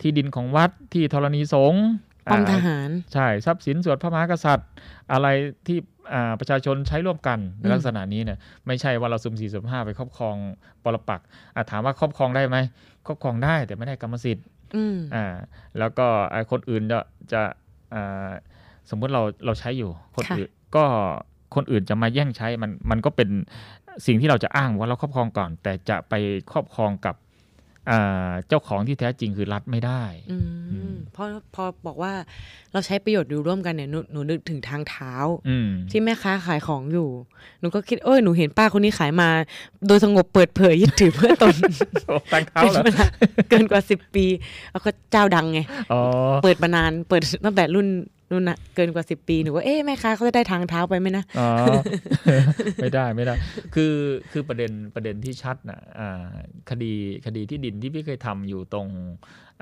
[0.03, 1.85] ที่ดินของวัดที่ธรณีสงฆ์
[2.31, 4.69] ป้อมอ่าทหาร ใช่ทรัพย์สินส่วนพระมหากษัตริย์
[5.13, 5.27] อะไร
[5.67, 5.79] ที่
[6.15, 10.37] อ่าประชาชนใช้ร่วมกันในอืมลักษณะนี้เนี่ยไม่ใช่ว่าเราสุ่มสี่สุ่มห้าไปครอบครอง
[10.85, 11.27] ปรปักษ์
[11.57, 12.57] อะถามว่าครอบครองได้ไหม
[13.07, 14.47] ครอบครองได้แต่ไม่ได้กรรมสิทธิ์
[14.77, 15.25] อืมอ่า
[15.79, 17.01] แล้วก็ไอ้คนอื่นจะ
[17.33, 17.43] จะ
[17.95, 18.31] อ่า
[18.91, 20.85] สมมุติเราเราใช้อยู่คนค่ะอื่นก็
[21.55, 23.29] คนอื่นจะมาแย่งใช้มันมันก็เป็น
[24.07, 26.15] สิ่งที่เราจะอ้างว่าเราครอบครองก่อน แต่จะไป
[26.53, 27.32] ครอบครองกับอ่า
[28.49, 30.37] เจ้าของที่แท้จริงคือรัฐไม่ได้อื
[30.70, 32.12] อืมมเพราะพอบอกว่า
[32.72, 35.14] เราใช้ประโยชน์อยู่ร่วมกันเนี่ยหนูหนูนึกถึงทางเท้า
[35.49, 37.09] อืมที่แม่ค้าขายของอยู่
[37.61, 39.28] หนูก็คิดเอ้ยหนูเห็นป้าคนนี้ขายมา
[39.87, 41.55] โดยสงบเปิดเผยยึดถือเพื่อตน
[42.07, 43.07] โอ้ตั้งเท้าเป็นเหรอเวลา
[43.51, 44.26] เกินกว่าสิบปี
[44.72, 45.61] แล้วก็เจ้าดังไง
[45.93, 46.01] อ๋อ
[46.43, 47.89] เปิดมานานเปิดตั้งแต่รุ่น
[48.33, 51.49] รุ่นนะเกินกว่าสิบปีหนูว่าเอ๊ะแม่ค้าเขาจะได้ทางเท้าไปไหมนะอ๋อ
[52.83, 53.35] ไม่ได้ไม่ได้
[53.74, 53.95] คือ
[54.33, 56.30] คือประเด็นประเด็นที่ชัดนะอ่า
[56.70, 56.93] คดี
[57.26, 58.87] คดีที่ดินที่พี่เคยทำอยู่ตรง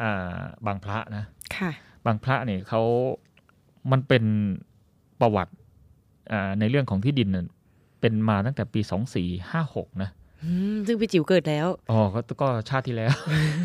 [0.02, 1.24] อ่าบางพระนะ
[1.56, 1.70] ค่ะ
[2.06, 2.82] บางพระเนี่ยเขา
[3.92, 4.24] มันเป็น
[5.20, 5.54] ประวัติ
[6.32, 7.46] อ่าในเรื่องของที่ดินน่ะ
[8.00, 10.19] เป็นมาตั้งแต่ปีสองสี่ห้าหกนะอืม
[10.86, 13.12] ซึ่งพี่จิ๋วเกิดแล้ว อ๋อ ก็ก็ชาติที่แล้ว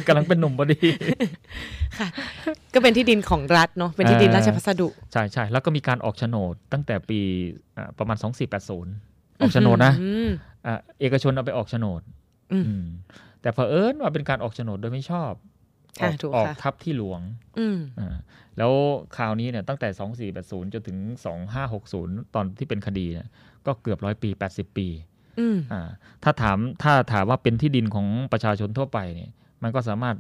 [0.07, 0.79] กำลังเป็นหนุ่มพอดี
[1.99, 2.07] ค่ะ
[2.73, 7.19] ก็เป็นที่ดินของรัฐเนาะ เป็นที่ดินราชพัสดุ ใช่ใช่ แล้วก็มีการออกโฉนดตั้งแต่ปี
[7.77, 10.29] อ่าประมาณ 2480 ออกโฉนดนะอืม
[10.65, 12.01] อ่าเอกชนเอาไปออกโฉนด
[12.51, 12.85] อืมอืม
[13.41, 15.31] แต่เผอิญว่าเป็นการออกโฉนดโดยไม่ชอบ
[16.01, 17.21] อค่ะอกถูกออกค่ะทับที่หลวง
[17.59, 18.15] อืมอ่า
[18.57, 18.71] แล้ว
[19.15, 19.89] คราวนี้เนี่ยตั้งแต่
[20.41, 20.97] 2480 จนถึง
[21.65, 23.27] 2560 ตอนที่เป็นคดีเนี่ย
[23.65, 24.87] ก็เกือบร้อยปี 80 ปี
[25.39, 25.89] อืมอ่า
[26.23, 29.31] ถ้าถามถ้าถามว่าเป็นที่ดินของประชาชนทั่วไปเนี่ย
[29.63, 30.15] มันก็สามารถ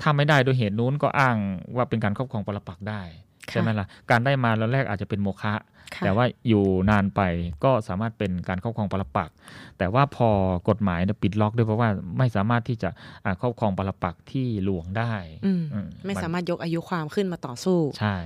[0.00, 1.36] ถ้าไม่ได้โดยเหตุนู้นก็อ้าง
[1.76, 3.02] ว่าเป็นการครอบครองปรปักษ์ได้
[3.50, 5.54] ใช่ไหมล่ะการได้มาแล้วแรกอาจจะเป็นโมฆะ
[5.94, 7.20] ค่ะแต่ว่าอยู่นานไป
[7.64, 9.34] ก็สามารถเป็นการครอบครองปรปักษ์
[9.78, 10.28] แต่ว่าพอ
[10.68, 12.88] กฎหมายเนี่ยปิดล็อกด้วยเพราะว่าไม่สามารถที่จะ
[13.24, 15.12] อ่าครอบครองปรปักษ์ที่หลวงได้
[15.44, 18.16] อืมอืไม่นสามารถยกอายุความขึ้นมาต่อสู้ใช่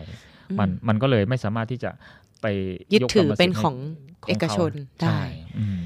[0.51, 1.91] อืมมันมันก็เลยไม่สามารถที่จะ
[2.43, 2.47] ไป
[2.93, 3.77] ยึดถือกรรมสิทธิ์เป็นให้ของ
[4.25, 5.23] ขเอกชนขาได้ใช่
[5.59, 5.83] อืม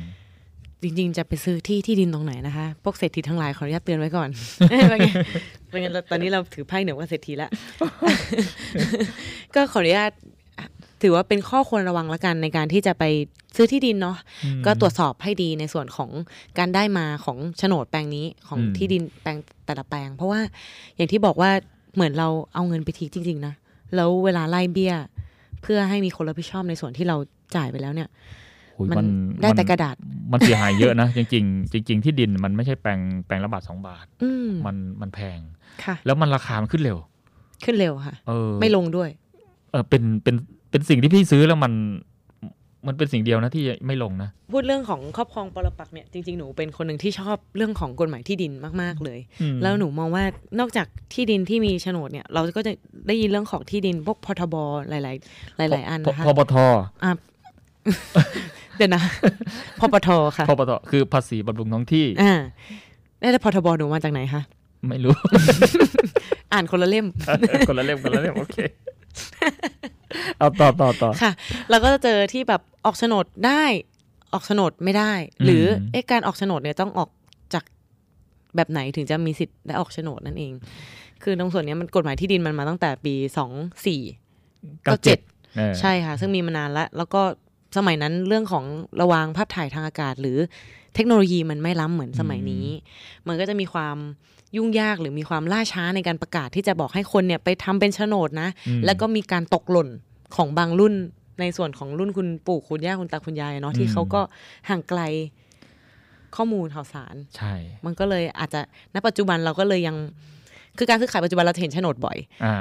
[0.83, 4.29] จริง ๆ จะไปซื้อที่ที่ดินตรงไหนนะคะ พวกเศรษฐีทั้งหลายขออนุญาตเตือนไว้ก่อน
[4.69, 4.91] ไม่งั้น
[5.71, 7.51] ไม่งั้นเราตอนนี้เราถือไพ่เหนือกว่าเศรษฐีแล้ว
[9.55, 10.11] ก็ขออนุญาต
[11.03, 13.05] ถือว่าเป็นข้อควรระวังละกันในการที่จะไป
[13.57, 16.11] ซื้อที่ดินเนาะอืมก็ตรวจสอบให้ดีในส่วนของ
[16.59, 20.41] การได้มาของโฉนดแปลงนี้ของอืมที่ดินแปลงแต่ละแปลง เพราะว่า
[20.97, 21.51] อย่างที่บอกว่า
[21.95, 23.55] เหมือนเราเอาเงินไปทิ้งจริง ๆ นะ
[23.95, 24.95] แล้วเวลาไล่เบี้ย
[25.63, 27.17] เพื่อให้มีคนรับผิดชอบในส่วนที่เรา
[27.57, 28.17] จ่ายไปแล้วเนี่ยโอ้ย
[28.99, 29.07] มัน
[29.43, 29.97] ได้แต่กระดาษ
[30.33, 35.39] มันเสียหายเยอะนะจริงๆจริง ๆ ที่ดินมันไม่ใช่แปลงแปลงละบาทสองบาทอืมมันมันแพง
[35.85, 36.99] ค่ะแล้วมันราคามันขึ้นเร็ว
[37.65, 39.11] ขึ้นเร็วค่ะเออไม่ลงด้วย
[39.71, 40.35] เออเป็นเป็น
[40.71, 41.73] เป็นสิ่งที่พี่ซื้อแล้วมัน
[42.87, 48.53] มันเป็นสิ่งเดียวนะที่ไม่ลงนะ พูดเรื่องของครอบครองปรปักษ์เนี่ยจริงๆหนูเป็นคนหนึ่งที่ชอบเรื่องของกฎหมายที่ดิน
[48.83, 50.25] มากๆเลยอืมแล้วหนูมองว่า
[50.61, 52.73] นอกจากที่ดินที่มีโฉนดเนี่ย เราก็จะ
[53.09, 54.55] ได้ยินเรื่องของที่ดินพวกพทบ
[54.89, 54.99] หลา
[55.67, 56.55] ยๆหลาย ๆ อันนะคะพปท
[57.05, 57.13] อะ
[58.79, 59.03] เดี๋ยวนะ
[59.81, 62.35] พปทค่ะพปทคือภาษีบำรุงท้องที่อ่า
[63.21, 64.43] ได้แต่พทบหนูมาจากไหนคะ
[64.89, 65.15] ไม่รู้
[66.53, 67.07] อ่านคนละเล่ม
[67.69, 68.59] คนละเล่มคนละเล่มโอเค
[70.39, 71.33] เอาต่อต่อต่อค่ะ
[71.71, 73.63] เราก็จะเจอที่แบบออกโฉนดได้
[74.33, 75.13] ออกโฉนดไม่ได้
[75.45, 77.09] หรือเอ๊ะการออกโฉนดเนี่ยต้องออก
[77.55, 77.65] จาก
[78.57, 80.53] แบบไหนถึงจะมีสิทธิ์ได้ออกโฉนดนั่นเอง
[81.23, 83.51] คือตรงส่วนเนี้ยมันกฎหมายที่ดินมันมาตั้งแต่ปีสอง
[83.87, 84.01] สี่
[84.85, 85.19] เก้าเจ็ด
[85.57, 87.23] เออใช่ค่ะ ซึ่งมีมานานแล้ว แล้วก็
[87.77, 88.65] สมัยนั้นเรื่องของ
[89.01, 90.39] ระวางภาพถ่ายทางอากาศ หรือ
[90.95, 92.67] เทคโนโลยีมันไม่ล้ำเหมือนสมัยนี้
[93.29, 93.97] มันก็จะมีความ
[94.57, 99.89] ยุ่งยากหรือมีความล่าช้าในการประกาศที่จะบอกให้คนเนี่ยไปทำเป็นโฉนดนะอืมแล้วก็มีการตกหล่น
[100.37, 100.95] ของบางรุ่น
[101.41, 104.21] ในส่วนของรุ่นคุณปู่คุณย่าคุณตาคุณยายเนาะที่เขาก็
[104.69, 105.01] ห่างไกล
[106.37, 107.55] ข้อมูลข่าวสาร ใช่
[107.87, 108.61] มันก็เลยอาจจะ
[108.95, 109.97] ณปัจจุบันเราก็เลยยัง
[110.79, 112.57] คือการซื้อขายปัจจุบันเราจะเห็นโฉนดบ่อยอ่า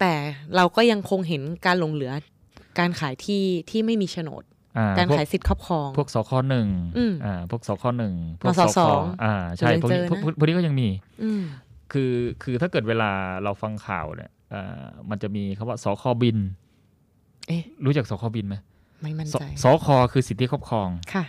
[0.00, 0.12] แต่
[0.56, 2.12] เราก็ยังคงเห็นการหลงเหลือ
[2.78, 4.42] การขายที่ที่ไม่มีโฉนด
[4.78, 6.68] อ่าการพวกขายสิทธิ์ครอบครอง พวกสคหนึ่ง
[6.98, 8.90] อืมอ่าพวกสคหนึ่งพวกมสสค
[9.24, 10.88] อ่าใช่พวกนี้เจอนะพวกพวกพวกนี้ก็ยังมี
[11.22, 11.42] อืม
[11.92, 12.12] คือ
[12.42, 13.10] คือถ้าเกิดเวลา
[13.44, 16.38] เราฟังข่าวเนี่ยอ่ามันจะมีคำว่าสคบิน
[17.48, 18.56] เอ๊ะรู้จักสคบินไหม
[19.02, 21.24] ไม่มั่นสใจสคคือสิทธิครอบครองค่ะ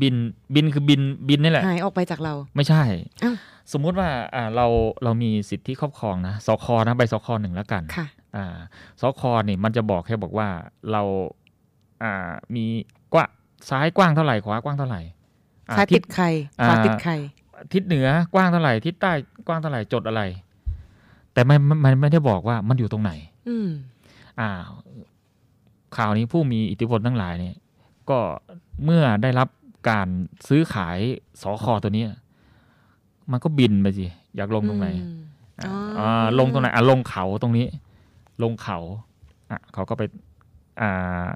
[0.00, 0.14] บิน
[0.54, 2.82] บินคือบินบินนี่แหละหายออกไปจากเราไม่ใช่
[3.24, 3.36] อ้าว
[3.72, 4.66] สมมุติว่าอ่าเรา
[5.04, 8.15] เรามีสิทธิครอบครองนะสคนะใบสคหนึ่งแล้วกันค่ะอ่า
[9.00, 10.48] สคนี่มันจะบอกแค่บอกว่า
[10.92, 11.02] เรา
[12.02, 12.64] อ่ามี
[13.14, 13.30] กว้าง
[13.70, 15.00] ซ้ายกว้างเท่าไหร่ขวากว้างเท่าไหร่
[15.68, 16.24] อ่ซ้ายทิติศดใคร
[16.66, 17.12] ขวาอ่าติดใคร
[17.72, 19.12] ทิศเหนือกว้างเท่าไหร่ทิศใต้
[19.46, 20.22] กว้างเท่าไหร่จดอะไร
[21.32, 23.12] แต่ไม่ไม่มันไม่ได้บอกว่ามันอยู่ตรงไหน
[23.48, 23.68] อืม
[24.40, 24.50] อ่า
[25.96, 27.56] ข่าวนี้ผู้มีอิทธิพลทั้งหลายเนี่ย
[28.10, 28.18] ก็
[28.84, 29.48] เมื่อได้รับ
[29.90, 30.08] การ
[30.48, 30.98] ซื้อขาย
[31.42, 32.10] สอคอตัวเนี้ย
[33.30, 34.06] มันก็บินไปสิ
[34.36, 35.18] อยากลงตรงไหนอืม
[35.60, 37.66] อ่าอ๋ออ่อ่าลงตรงไหนอะลงเขาตรงนี้
[38.42, 38.78] ลงเขา
[39.50, 40.02] อะเขาก็ไป
[40.80, 41.28] อ่า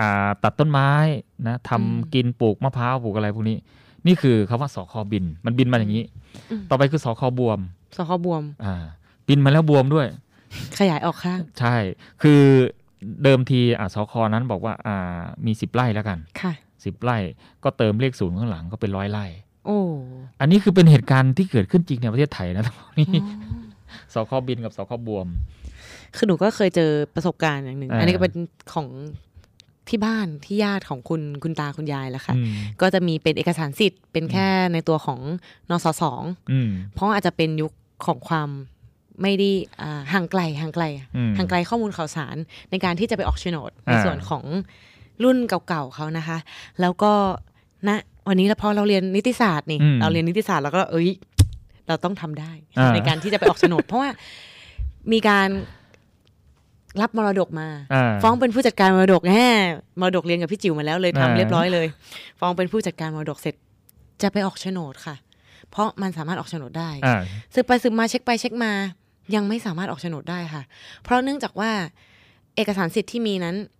[0.00, 0.90] อ่าตัดต้นไม้
[1.46, 3.56] นะทำกินปลูกมะพร้าวปลูกอะไรพวกนี้
[4.06, 6.04] นี่คือคำว่าสอคอบิน มันบินมาอย่างนี้
[6.70, 7.58] ต่อไปคือสอคอบวม
[7.96, 8.74] สคบวมอ่า
[9.28, 10.06] บินมาแล้วบวมด้วย
[10.78, 11.76] ขยายออกข้าง ใช่
[12.22, 12.42] คือ
[13.22, 16.52] เดิมทีอ่าสคนั้นบอกว่าอ่ามีสิบไร่แล้วกันค่ะ
[16.84, 17.18] สิบไร่
[17.64, 19.26] ก็เติมเลขศูนย์ข้างหลังก็เป็นร้อยไร่
[19.66, 19.78] โอ้
[20.40, 23.10] อันนี้คือเป็นเหตุการณ์ที่เกิดขึ้นจริงในประเทศไทยนะตรงนี้
[24.14, 25.26] สคบินกับสคบวม
[26.16, 28.34] คือหนูก็เคยเจอประสบการณ์อย่างหนึ่งอ่าอันนี้ก็เป็น
[28.72, 28.88] ของ
[29.88, 32.48] ที่บ้านที่ญาติของคุณคุณตาคุณยายแหละค่ะอืม
[32.80, 35.20] ก็จะมีเป็นเอกสารสิทธิ์เป็นแค่ในตัวของ
[35.70, 36.22] นสสอง
[36.52, 37.72] อืมเพราะอาจจะเป็นยุค
[38.06, 38.48] ของความ
[39.22, 39.50] ไม่ได้
[39.82, 40.84] อ่าห่างไกลห่างไกล
[41.16, 42.36] อืมห่างไกลข้อมูลข่าวสาร
[42.70, 44.44] ในการที่จะไปออกโฉนดในอ่าส่วนของ
[45.24, 46.38] รุ่นเก่าๆเขานะคะ
[46.80, 47.12] แล้วก็
[47.88, 47.90] ณ
[48.28, 51.08] วันนี้แล้วพอเราเรียนนิติศาสตร์นี่อืมเราเรียนนิติศาสตร์เราก็เอ้ย
[51.88, 54.10] เราต้องทำได้อ่าในการที่จะไปออกโฉนด เพราะว่า
[55.12, 55.48] มีการ
[57.00, 59.46] รับมรดกมาอ่าฟ้องเป็นผู้จัดการมรดกแน่
[60.00, 61.86] มรดกเรียนกับพี่จิ๋วมาแล้วเลยทำอ่าเรียบร้อยเลย
[62.40, 63.54] ฟ้องเป็นผู้จัดการมรดกเสร็จ
[64.22, 65.14] จะไปออกโฉนดค่ะ
[65.70, 67.20] เพราะมันสามารถออกโฉนดได้อ่า
[67.54, 68.72] สืบไปสืบมาเช็คไปเช็คมา
[69.34, 70.62] ยังไม่สามารถออกโฉนดได้ค่ะ
[71.02, 71.70] เพราะเนื่องจากว่า
[72.56, 73.73] เอกสารสิทธิ์ที่มีนั้นไป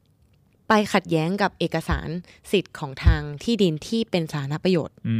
[0.92, 2.08] ขัดแย้งกับเอกสาร
[2.52, 5.14] สิทธิ์ของทางที่ดินที่เป็นสาธารณประโยชน์อื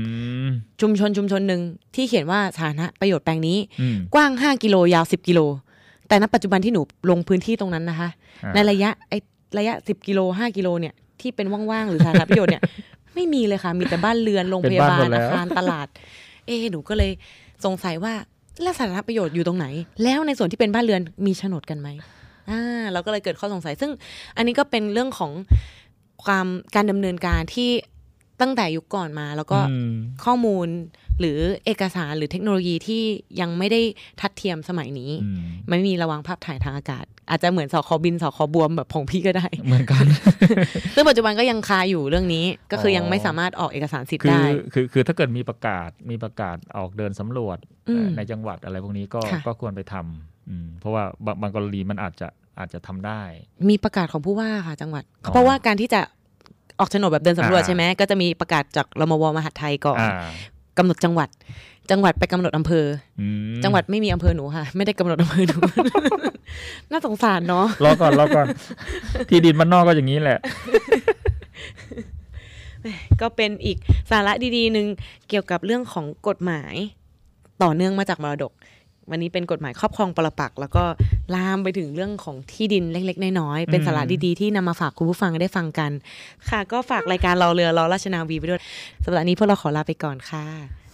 [0.47, 0.49] ม
[0.81, 1.61] ชุมชนชุมชนหนึ่ง
[1.95, 5.41] ที่เขียนว่าสาธารณประโยชน์แปลงนี้อืมกว้าง 5 กิโลยาว 10 กิโล
[6.09, 6.81] แต่ณปัจจุบันที่หนู
[7.11, 8.09] ลงพื้นที่ตรงนั้นนะคะ
[8.45, 9.19] อ่าในระยะไอ้
[9.59, 12.63] ระยะ 10 กิโล 5 กิโลเนี่ยที่เป็นว่างๆหรือสาธารณประโยชน์เนี่ย
[13.15, 15.87] ไม่มีเลยค่ะ มีแต่บ้านเรือนโรงพยาบาลอาคารตลาด
[16.47, 17.11] เอะหนูก็เลย
[17.65, 18.15] สงสัยว่า
[18.63, 19.67] แล้วสาธารณประโยชน์อยู่ตรงไหน
[20.05, 21.89] แล้วในส่วนที่เป็นบ้านเรือนมีโฉนดกันไหม
[22.51, 23.91] อ่าเราก็เลยเกิดข้อสงสัย ซึ่ง
[24.37, 25.33] อันนี้ก็เป็นเรื่องของ
[26.25, 27.71] ความการดำเนินการที่
[28.41, 29.93] ตั้งแต่ยุคก่อนมา แล้วก็อืม
[30.25, 30.69] ข้อมูล
[31.21, 33.03] หรือเอกสารหรือเทคโนโลยีที่
[33.41, 33.81] ยังไม่ได้
[34.21, 40.05] ทัดเทียมสมัยนี้อืมไม่มีระวังภาพถ่ายทางอากาศ อาจจะเหมือนสคบินสคบวมแบบของพี่ก็ได้เหมือนกัน
[40.95, 50.34] ซึ่งปัจจุบันก็ยังคาอยู่เรื่องนี้ก็คือออยังไม่สามารถออกเอกสารสิทธิ์คือได้คือคือถ้าเกิดมีประกาศมีประกาศออกเดินสำรวจอืมในจังหวัดอะไรพวกนี้ก็ค่ะก็ควรไปทำอืม
[50.81, 52.29] เพราะว่าบางบางกรณีมันอาจจะ
[52.59, 53.21] อาจจะทำได้
[53.71, 56.01] มีประกาศของผู้ว่าค่ะจังหวัดอ๋อเพราะว่าการที่จะ
[56.81, 60.11] ออกโฉนดแบบเดินสำรวจอ่าใช่ไหมก็จะมีประกาศจากรมวมหาดไทยก่อนอ่า
[60.79, 61.29] กำหนดจังหวัด
[61.91, 62.87] จังหวัดไปกำหนดอำเภอ
[63.21, 65.57] อืมอจังหวัดไม่มีอำเภอหนูค่ะ ไม่ได้กำหนดอำเภอหนู
[66.91, 68.47] น่าสงสารเนาะรอก่อนรอก่อน
[69.29, 70.39] ที่ดินมันนอกก็อย่างนี้แหละ
[73.21, 73.77] ก็เป็นอีก
[74.11, 74.87] สาระดีๆหนึ่ง
[75.29, 76.75] เกี่ยวกับเรื่องของกฎหมาย
[77.63, 78.53] ต่อเนื่องมาจากมรดก
[79.11, 80.85] วันนี้เป็นกฎหมายครอบครองปรปักษ์แล้วก็
[81.35, 85.91] ลามไปถึงเรื่องของที่ดินเล็กๆน้อยๆเป็นสาระดีๆที่นำมาฝากคุณผู้ฟังได้ฟังกัน
[86.51, 88.61] ค่ะ ก็ฝากรายการรอเรือรอราชนาวีไปด้วย
[89.05, 90.47] สำหรับวันนี้พวกเราขอลาไปก่อนค่ะ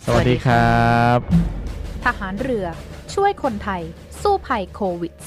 [0.05, 1.19] สวัสดีครับ
[2.05, 2.67] ทหารเรือ
[3.15, 3.83] ช่วยคนไทย
[4.23, 5.25] สู้ภัยโควิด -19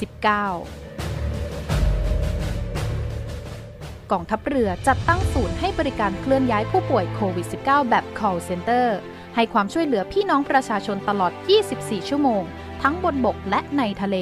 [4.11, 8.87] กองทัพเรือจัดตั้งศูนย์ให้บริการเคลื่อนย้ายผู้ป่วยโควิด -19 แบบ call center
[9.35, 11.31] ให้ความช่วยเหลือพี่น้องประชาชนตลอด
[11.71, 12.43] 24 ชั่วโมง
[12.83, 14.15] ทั้งบนบกและในทะเล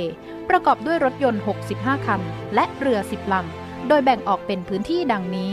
[0.49, 1.41] ประกอบด้วยรถยนต์
[1.71, 2.21] 65 คัน
[2.55, 5.51] และเรือ 10 ลำ โดยแบ่งออกเป็นพื้นที่ดังนี้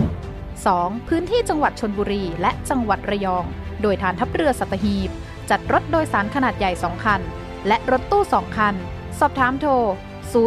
[0.69, 1.07] 2.
[1.07, 3.45] พื้นที่จังหวัดชนบุรี และจังหวัดระยอง
[3.81, 5.09] โดยฐานทัพเรือสัตหีบ
[5.49, 7.21] จัดรถโดยสารขนาดใหญ่ 2 คัน
[7.67, 8.75] และรถตู้ 2 คัน
[9.19, 9.71] สอบถามโทร
[10.33, 10.41] 038-438-474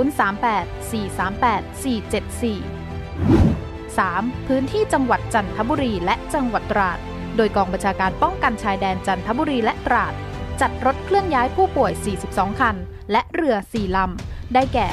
[3.98, 4.46] 3.
[4.46, 6.98] พื้นที่จังหวัดจันทบุรีและจังหวัดตราด
[7.36, 10.14] โดยกองบัญชาการป้องกันชายแดนจันทบุรีและตราด
[10.60, 11.92] จัดรถเคลื่อนย้ายผู้ป่วย
[12.26, 12.76] 42 คัน
[13.12, 14.88] และเรือ 4 ลำ ได้แก่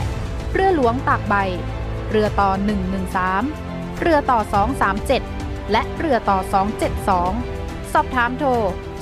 [0.54, 1.36] เรือหลวงตากใบ
[2.10, 3.71] เรือต่อ 113
[4.02, 4.40] เรือต่อ
[5.06, 6.40] 237 และเรือต่อ
[7.16, 8.50] 272 สอบถามโทร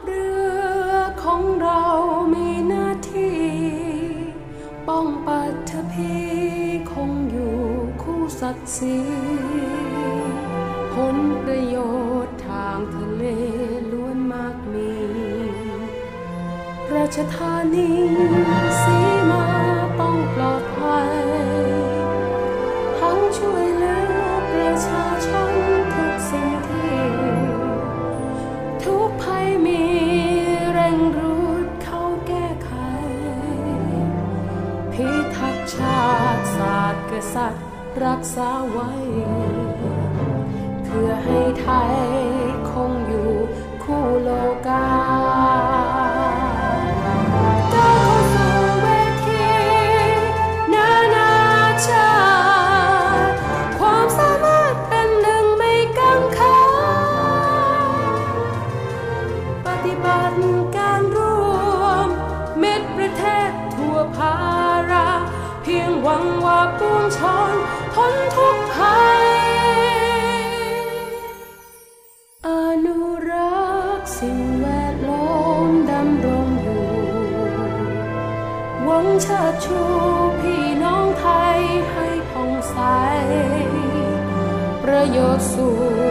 [0.03, 0.27] เรื
[0.89, 0.93] อ
[1.23, 1.83] ของเรา
[2.33, 3.43] มีหน้าที่
[4.87, 6.15] ป้องปัทภี
[6.91, 7.55] คงอยู่
[8.01, 8.97] คู่ศักดิ์ศรี
[10.93, 11.77] ผลประโย
[12.25, 13.23] ชน์ทางทะเล
[13.91, 14.93] ล้วนมากมี
[16.93, 17.89] ราชธานี
[18.81, 18.97] สี
[19.29, 19.45] มา
[19.99, 20.63] ต้องปลอด
[37.31, 37.63] สตร์กษัตว์
[38.05, 38.91] รักษาไว้
[40.83, 41.95] เพื่อให้ไทย
[42.69, 43.29] คงอยู่
[43.83, 44.29] คู่โล
[44.67, 45.52] กา
[85.03, 86.02] ปร